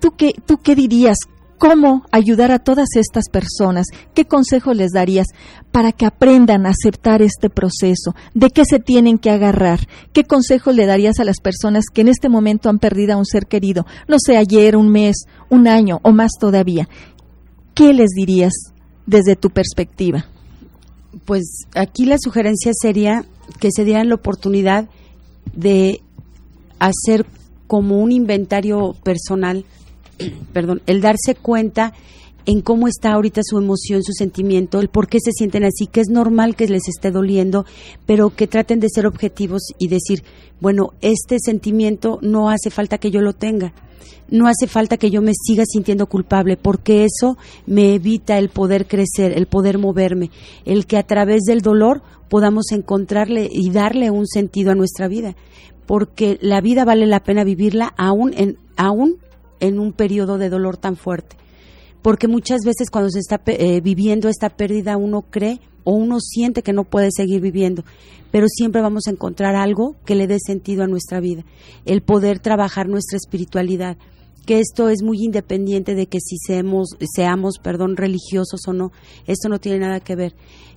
¿Tú 0.00 0.12
qué, 0.16 0.32
tú 0.46 0.58
qué 0.58 0.74
dirías? 0.74 1.18
¿Cómo 1.62 2.04
ayudar 2.10 2.50
a 2.50 2.58
todas 2.58 2.88
estas 2.96 3.28
personas? 3.28 3.86
¿Qué 4.14 4.24
consejo 4.24 4.74
les 4.74 4.90
darías 4.90 5.28
para 5.70 5.92
que 5.92 6.06
aprendan 6.06 6.66
a 6.66 6.70
aceptar 6.70 7.22
este 7.22 7.50
proceso? 7.50 8.16
¿De 8.34 8.50
qué 8.50 8.64
se 8.64 8.80
tienen 8.80 9.16
que 9.16 9.30
agarrar? 9.30 9.86
¿Qué 10.12 10.24
consejo 10.24 10.72
le 10.72 10.86
darías 10.86 11.20
a 11.20 11.24
las 11.24 11.38
personas 11.38 11.84
que 11.84 12.00
en 12.00 12.08
este 12.08 12.28
momento 12.28 12.68
han 12.68 12.80
perdido 12.80 13.14
a 13.14 13.16
un 13.16 13.24
ser 13.24 13.46
querido? 13.46 13.86
No 14.08 14.16
sé, 14.18 14.36
ayer, 14.38 14.76
un 14.76 14.88
mes, 14.88 15.26
un 15.50 15.68
año 15.68 16.00
o 16.02 16.10
más 16.10 16.32
todavía. 16.40 16.88
¿Qué 17.74 17.92
les 17.94 18.08
dirías 18.08 18.54
desde 19.06 19.36
tu 19.36 19.50
perspectiva? 19.50 20.26
Pues 21.26 21.44
aquí 21.76 22.06
la 22.06 22.16
sugerencia 22.18 22.72
sería 22.74 23.24
que 23.60 23.68
se 23.70 23.84
dieran 23.84 24.08
la 24.08 24.16
oportunidad 24.16 24.88
de 25.54 26.02
hacer 26.80 27.24
como 27.68 28.00
un 28.00 28.10
inventario 28.10 28.96
personal, 29.04 29.64
perdón, 30.52 30.82
el 30.86 31.00
darse 31.00 31.34
cuenta 31.34 31.92
en 32.44 32.60
cómo 32.60 32.88
está 32.88 33.12
ahorita 33.12 33.40
su 33.44 33.58
emoción, 33.58 34.02
su 34.02 34.12
sentimiento, 34.12 34.80
el 34.80 34.88
por 34.88 35.08
qué 35.08 35.18
se 35.20 35.30
sienten 35.32 35.64
así, 35.64 35.86
que 35.86 36.00
es 36.00 36.08
normal 36.08 36.56
que 36.56 36.66
les 36.66 36.88
esté 36.88 37.10
doliendo, 37.10 37.64
pero 38.06 38.30
que 38.30 38.48
traten 38.48 38.80
de 38.80 38.88
ser 38.92 39.06
objetivos 39.06 39.62
y 39.78 39.88
decir, 39.88 40.24
bueno, 40.60 40.92
este 41.00 41.36
sentimiento 41.40 42.18
no 42.20 42.50
hace 42.50 42.70
falta 42.70 42.98
que 42.98 43.10
yo 43.10 43.20
lo 43.20 43.32
tenga, 43.32 43.72
no 44.28 44.48
hace 44.48 44.66
falta 44.66 44.96
que 44.96 45.10
yo 45.10 45.22
me 45.22 45.32
siga 45.34 45.64
sintiendo 45.66 46.06
culpable, 46.06 46.56
porque 46.56 47.04
eso 47.04 47.36
me 47.66 47.94
evita 47.94 48.38
el 48.38 48.48
poder 48.48 48.86
crecer, 48.86 49.36
el 49.36 49.46
poder 49.46 49.78
moverme, 49.78 50.30
el 50.64 50.86
que 50.86 50.96
a 50.96 51.02
través 51.04 51.42
del 51.42 51.60
dolor 51.60 52.02
podamos 52.28 52.72
encontrarle 52.72 53.48
y 53.50 53.70
darle 53.70 54.10
un 54.10 54.26
sentido 54.26 54.72
a 54.72 54.74
nuestra 54.74 55.06
vida 55.06 55.36
porque 55.86 56.38
la 56.40 56.60
vida 56.60 56.84
vale 56.84 57.06
la 57.06 57.20
pena 57.20 57.44
vivirla 57.44 57.92
aún 57.96 58.32
en, 58.36 58.56
aún 58.76 59.16
en 59.62 59.78
un 59.78 59.92
periodo 59.92 60.36
de 60.36 60.50
dolor 60.50 60.76
tan 60.76 60.96
fuerte. 60.96 61.36
Porque 62.02 62.26
muchas 62.26 62.62
veces 62.66 62.90
cuando 62.90 63.10
se 63.10 63.20
está 63.20 63.40
eh, 63.46 63.80
viviendo 63.80 64.28
esta 64.28 64.50
pérdida 64.50 64.96
uno 64.96 65.22
cree 65.22 65.60
o 65.84 65.92
uno 65.92 66.18
siente 66.20 66.62
que 66.62 66.72
no 66.72 66.84
puede 66.84 67.10
seguir 67.12 67.40
viviendo, 67.40 67.84
pero 68.32 68.46
siempre 68.48 68.82
vamos 68.82 69.06
a 69.06 69.12
encontrar 69.12 69.54
algo 69.54 69.96
que 70.04 70.16
le 70.16 70.26
dé 70.26 70.38
sentido 70.44 70.82
a 70.82 70.88
nuestra 70.88 71.20
vida, 71.20 71.44
el 71.84 72.02
poder 72.02 72.40
trabajar 72.40 72.88
nuestra 72.88 73.16
espiritualidad, 73.16 73.96
que 74.46 74.58
esto 74.58 74.88
es 74.88 75.02
muy 75.02 75.18
independiente 75.22 75.94
de 75.94 76.06
que 76.06 76.18
si 76.20 76.36
seamos, 76.38 76.96
seamos 77.14 77.58
perdón, 77.62 77.96
religiosos 77.96 78.60
o 78.66 78.72
no, 78.72 78.90
esto 79.26 79.48
no 79.48 79.60
tiene 79.60 79.78
nada 79.78 80.00
que 80.00 80.16
ver. 80.16 80.34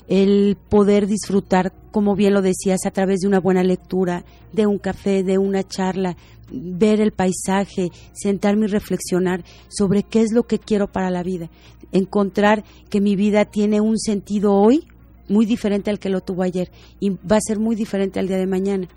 El 0.08 0.56
poder 0.70 1.08
disfrutar, 1.08 1.74
como 1.92 2.16
bien 2.16 2.36
lo 2.36 2.44
decías, 2.44 2.86
a 2.86 2.92
través 2.92 3.22
de 3.22 3.28
una 3.28 3.40
buena 3.40 3.64
lectura, 3.64 4.24
de 4.54 4.68
un 4.68 4.78
café, 4.78 5.24
de 5.24 5.40
una 5.40 5.64
charla, 5.64 6.16
ver 6.52 7.02
el 7.02 7.12
paisaje, 7.12 7.92
sentarme 8.14 8.66
y 8.66 8.70
reflexionar 8.70 9.44
sobre 9.68 10.04
qué 10.04 10.22
es 10.22 10.32
lo 10.32 10.44
que 10.44 10.60
quiero 10.60 10.92
para 10.92 11.10
la 11.10 11.24
vida, 11.24 11.50
encontrar 11.92 12.64
que 12.90 13.02
mi 13.02 13.16
vida 13.16 13.46
tiene 13.46 13.82
un 13.82 13.98
sentido 13.98 14.54
hoy 14.54 14.88
muy 15.28 15.46
diferente 15.46 15.90
al 15.90 16.00
que 16.00 16.10
lo 16.10 16.22
tuvo 16.22 16.44
ayer 16.44 16.72
y 17.00 17.10
va 17.10 17.38
a 17.38 17.42
ser 17.42 17.60
muy 17.60 17.76
diferente 17.76 18.20
al 18.20 18.28
día 18.28 18.38
de 18.38 18.48
mañana, 18.48 18.88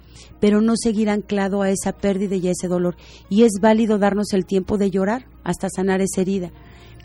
pero 0.41 0.61
no 0.61 0.75
seguir 0.77 1.09
anclado 1.09 1.63
a 1.63 1.71
esa 1.71 1.93
pérdida 1.93 2.37
y 2.37 2.49
a 2.49 2.53
ese 2.53 2.69
dolor. 2.69 2.97
Y 3.29 3.45
es 3.45 3.53
válido 3.61 3.99
darnos 3.99 4.33
el 4.33 4.47
tiempo 4.47 4.79
de 4.79 4.91
llorar 4.91 5.27
hasta 5.45 5.69
sanar 5.71 6.01
esa 6.01 6.21
herida, 6.21 6.51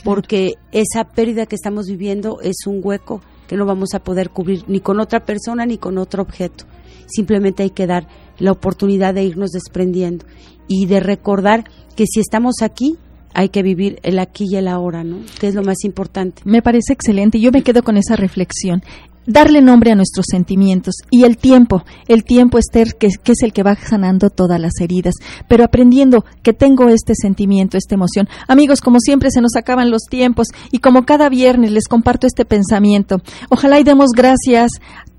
porque 0.04 0.56
esa 0.72 1.06
pérdida 1.06 1.46
que 1.46 1.56
estamos 1.56 1.88
viviendo 1.88 2.42
es 2.42 2.68
un 2.68 2.82
hueco 2.84 3.22
que 3.48 3.56
no 3.56 3.66
vamos 3.66 3.94
a 3.94 4.04
poder 4.04 4.30
cubrir 4.30 4.64
ni 4.68 4.80
con 4.80 5.00
otra 5.00 5.26
persona 5.26 5.66
ni 5.66 5.78
con 5.78 5.98
otro 5.98 6.24
objeto. 6.24 6.66
Simplemente 7.08 7.64
hay 7.64 7.70
que 7.70 7.88
dar 7.88 8.08
la 8.40 8.52
oportunidad 8.52 9.14
de 9.14 9.24
irnos 9.24 9.52
desprendiendo 9.52 10.26
y 10.68 10.86
de 10.86 11.00
recordar 11.00 11.66
que 11.96 12.06
si 12.06 12.20
estamos 12.20 12.56
aquí, 12.62 12.98
hay 13.34 13.50
que 13.50 13.64
vivir 13.64 14.00
el 14.04 14.20
aquí 14.20 14.46
y 14.50 14.56
el 14.56 14.68
ahora, 14.68 15.04
¿no? 15.04 15.18
Que 15.40 15.48
es 15.48 15.56
lo 15.56 15.64
más 15.64 15.84
importante. 15.84 16.42
Me 16.46 16.62
parece 16.62 16.94
excelente. 16.94 17.40
Yo 17.40 17.52
me 17.52 17.64
quedo 17.64 17.84
con 17.84 17.98
esa 17.98 18.16
reflexión 18.16 18.84
darle 19.26 19.62
nombre 19.62 19.92
a 19.92 19.96
nuestros 19.96 20.26
sentimientos 20.30 20.96
y 21.10 21.24
el 21.24 21.38
tiempo, 21.38 21.84
el 22.08 22.24
tiempo 22.24 22.58
Esther 22.58 22.96
que, 22.96 23.08
que, 23.24 23.32
es 23.32 23.42
el 23.42 23.54
que 23.54 23.64
va 23.64 23.76
sanando 23.76 24.30
todas 24.30 24.60
las 24.60 24.74
heridas, 24.82 25.14
pero 25.48 25.64
aprendiendo 25.64 26.26
que 26.42 26.54
tengo 26.54 26.90
este 26.90 27.14
sentimiento, 27.16 27.78
esta 27.78 27.96
emoción. 27.96 28.28
Amigos, 28.48 28.82
como 28.82 29.00
siempre 29.00 29.32
se 29.32 29.42
nos 29.42 29.56
acaban 29.56 29.92
los 29.92 30.04
tiempos 30.10 30.48
y 30.72 30.80
como 30.80 31.06
cada 31.06 31.30
viernes 31.30 31.72
les 31.72 31.88
comparto 31.88 32.28
este 32.28 32.46
pensamiento. 32.46 33.22
Ojalá 33.50 33.80
y 33.80 33.84
demos 33.84 34.10
gracias 34.16 34.72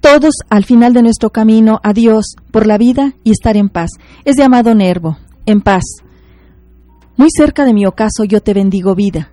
todos 0.05 0.35
al 0.51 0.67
final 0.67 0.93
de 0.93 1.01
nuestro 1.01 1.31
camino 1.31 1.81
a 1.83 1.95
Dios 1.95 2.37
por 2.51 2.67
la 2.67 2.77
vida 2.77 3.15
y 3.25 3.31
estar 3.31 3.57
en 3.57 3.71
paz. 3.71 3.89
Es 4.27 4.37
llamado 4.37 4.75
Nervo, 4.75 5.17
en 5.47 5.63
paz. 5.63 5.83
Muy 7.17 7.29
cerca 7.35 7.65
de 7.65 7.73
mi 7.73 7.87
ocaso 7.87 8.25
yo 8.25 8.43
te 8.43 8.53
bendigo 8.53 8.95
vida, 8.95 9.33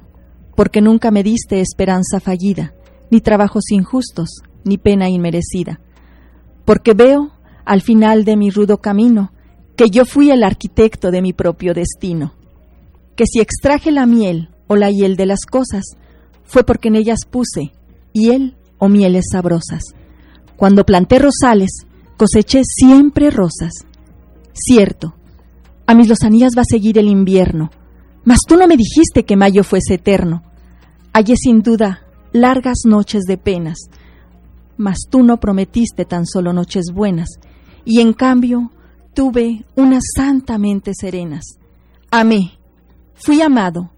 porque 0.56 0.80
nunca 0.80 1.12
me 1.12 1.24
diste 1.24 1.60
esperanza 1.60 2.22
fallida, 2.22 2.74
ni 3.10 3.20
trabajos 3.20 3.70
injustos, 3.70 4.30
ni 4.64 4.78
pena 4.78 5.10
inmerecida, 5.10 5.82
porque 6.64 6.94
veo 6.94 7.34
al 7.66 7.82
final 7.82 8.24
de 8.24 8.38
mi 8.38 8.50
rudo 8.50 8.78
camino 8.78 9.34
que 9.76 9.90
yo 9.90 10.06
fui 10.06 10.32
el 10.32 10.42
arquitecto 10.42 11.12
de 11.12 11.22
mi 11.22 11.34
propio 11.34 11.74
destino, 11.74 12.34
que 13.18 13.26
si 13.26 13.42
extraje 13.42 13.92
la 13.92 14.06
miel 14.06 14.52
o 14.68 14.78
la 14.78 14.90
hiel 14.90 15.18
de 15.18 15.26
las 15.26 15.42
cosas, 15.42 15.84
fue 16.46 16.64
porque 16.64 16.88
en 16.88 16.96
ellas 16.96 17.26
puse 17.30 17.74
hiel 18.14 18.56
o 18.78 18.88
mieles 18.88 19.26
sabrosas. 19.34 19.82
Cuando 20.62 20.86
planté 20.86 21.18
rosales, 21.18 21.88
coseché 22.18 22.62
siempre 22.64 23.32
rosas. 23.32 23.72
Cierto, 24.54 25.16
a 25.88 25.96
mis 25.96 26.08
lozanillas 26.08 26.52
va 26.56 26.62
a 26.62 26.70
seguir 26.70 27.00
el 27.00 27.08
invierno, 27.08 27.72
mas 28.26 28.42
tú 28.48 28.58
no 28.58 28.68
me 28.68 28.78
dijiste 28.78 29.26
que 29.26 29.36
mayo 29.36 29.64
fuese 29.64 29.96
eterno. 29.96 30.44
Hallé 31.14 31.36
sin 31.36 31.64
duda 31.64 32.06
largas 32.32 32.82
noches 32.86 33.24
de 33.24 33.40
penas, 33.40 33.90
mas 34.78 35.08
tú 35.10 35.24
no 35.24 35.40
prometiste 35.40 36.06
tan 36.06 36.28
solo 36.28 36.54
noches 36.54 36.92
buenas, 36.94 37.30
y 37.84 38.00
en 38.00 38.14
cambio 38.14 38.72
tuve 39.16 39.66
unas 39.76 40.04
santamente 40.16 40.92
serenas. 40.94 41.58
Amé, 42.12 42.52
fui 43.16 43.42
amado, 43.42 43.90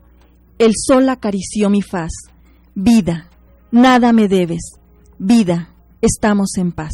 el 0.60 0.71
sol 0.78 1.10
acarició 1.10 1.69
mi 1.69 1.82
faz. 1.82 2.13
Vida, 2.73 3.28
nada 3.69 4.13
me 4.13 4.30
debes. 4.30 4.62
Vida, 5.19 5.72
estamos 6.03 6.57
en 6.57 6.71
paz. 6.71 6.91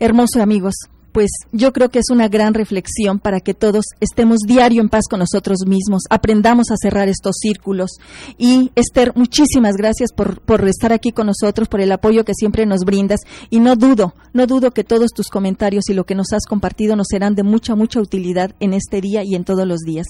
Hermosos 0.00 0.42
amigos, 0.42 0.74
pues 1.12 1.30
yo 1.52 1.72
creo 1.72 1.90
que 1.90 1.98
es 1.98 2.10
una 2.10 2.28
gran 2.28 2.54
reflexión 2.54 3.18
para 3.18 3.40
que 3.40 3.52
todos 3.52 3.84
estemos 4.00 4.38
diario 4.46 4.80
en 4.80 4.88
paz 4.88 5.04
con 5.08 5.20
nosotros 5.20 5.58
mismos, 5.66 6.02
aprendamos 6.08 6.70
a 6.70 6.76
cerrar 6.76 7.08
estos 7.08 7.36
círculos. 7.38 7.90
Y 8.38 8.72
Esther, 8.74 9.12
muchísimas 9.14 9.76
gracias 9.76 10.10
por, 10.12 10.40
por 10.40 10.66
estar 10.66 10.92
aquí 10.92 11.12
con 11.12 11.26
nosotros, 11.26 11.68
por 11.68 11.82
el 11.82 11.92
apoyo 11.92 12.24
que 12.24 12.34
siempre 12.34 12.64
nos 12.64 12.80
brindas. 12.80 13.20
Y 13.50 13.60
no 13.60 13.76
dudo, 13.76 14.14
no 14.32 14.46
dudo 14.46 14.72
que 14.72 14.84
todos 14.84 15.10
tus 15.12 15.28
comentarios 15.28 15.88
y 15.90 15.94
lo 15.94 16.04
que 16.04 16.14
nos 16.14 16.32
has 16.32 16.46
compartido 16.46 16.96
nos 16.96 17.08
serán 17.10 17.34
de 17.34 17.42
mucha, 17.42 17.74
mucha 17.74 18.00
utilidad 18.00 18.54
en 18.58 18.72
este 18.72 19.02
día 19.02 19.22
y 19.22 19.34
en 19.34 19.44
todos 19.44 19.66
los 19.66 19.80
días. 19.80 20.06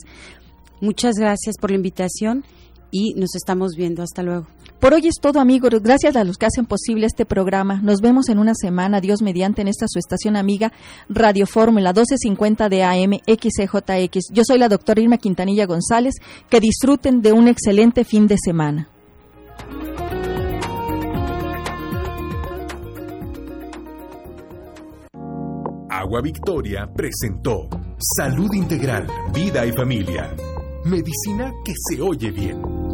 Muchas 0.80 1.16
gracias 1.16 1.56
por 1.60 1.70
la 1.70 1.76
invitación 1.76 2.44
y 2.92 3.14
nos 3.14 3.34
estamos 3.34 3.72
viendo. 3.74 4.02
Hasta 4.04 4.22
luego. 4.22 4.46
Por 4.78 4.94
hoy 4.94 5.08
es 5.08 5.16
todo, 5.20 5.40
amigos. 5.40 5.70
Gracias 5.82 6.14
a 6.14 6.22
los 6.22 6.36
que 6.36 6.46
hacen 6.46 6.66
posible 6.66 7.06
este 7.06 7.24
programa. 7.24 7.80
Nos 7.82 8.00
vemos 8.00 8.28
en 8.28 8.38
una 8.38 8.54
semana. 8.54 9.00
Dios 9.00 9.22
mediante 9.22 9.62
en 9.62 9.68
esta 9.68 9.86
su 9.88 9.98
estación 9.98 10.36
amiga 10.36 10.72
Radio 11.08 11.46
Fórmula 11.46 11.90
1250 11.90 12.68
de 12.68 12.84
AM 12.84 13.12
XCJX. 13.26 14.30
Yo 14.32 14.42
soy 14.44 14.58
la 14.58 14.68
doctora 14.68 15.00
Irma 15.00 15.18
Quintanilla 15.18 15.66
González. 15.66 16.14
Que 16.48 16.60
disfruten 16.60 17.22
de 17.22 17.32
un 17.32 17.48
excelente 17.48 18.04
fin 18.04 18.28
de 18.28 18.36
semana. 18.38 18.88
Agua 25.88 26.20
Victoria 26.20 26.88
presentó 26.94 27.68
Salud 28.16 28.52
Integral, 28.54 29.06
Vida 29.32 29.64
y 29.64 29.72
Familia. 29.72 30.34
Medicina 30.84 31.54
que 31.64 31.72
se 31.76 32.00
oye 32.00 32.30
bien. 32.30 32.91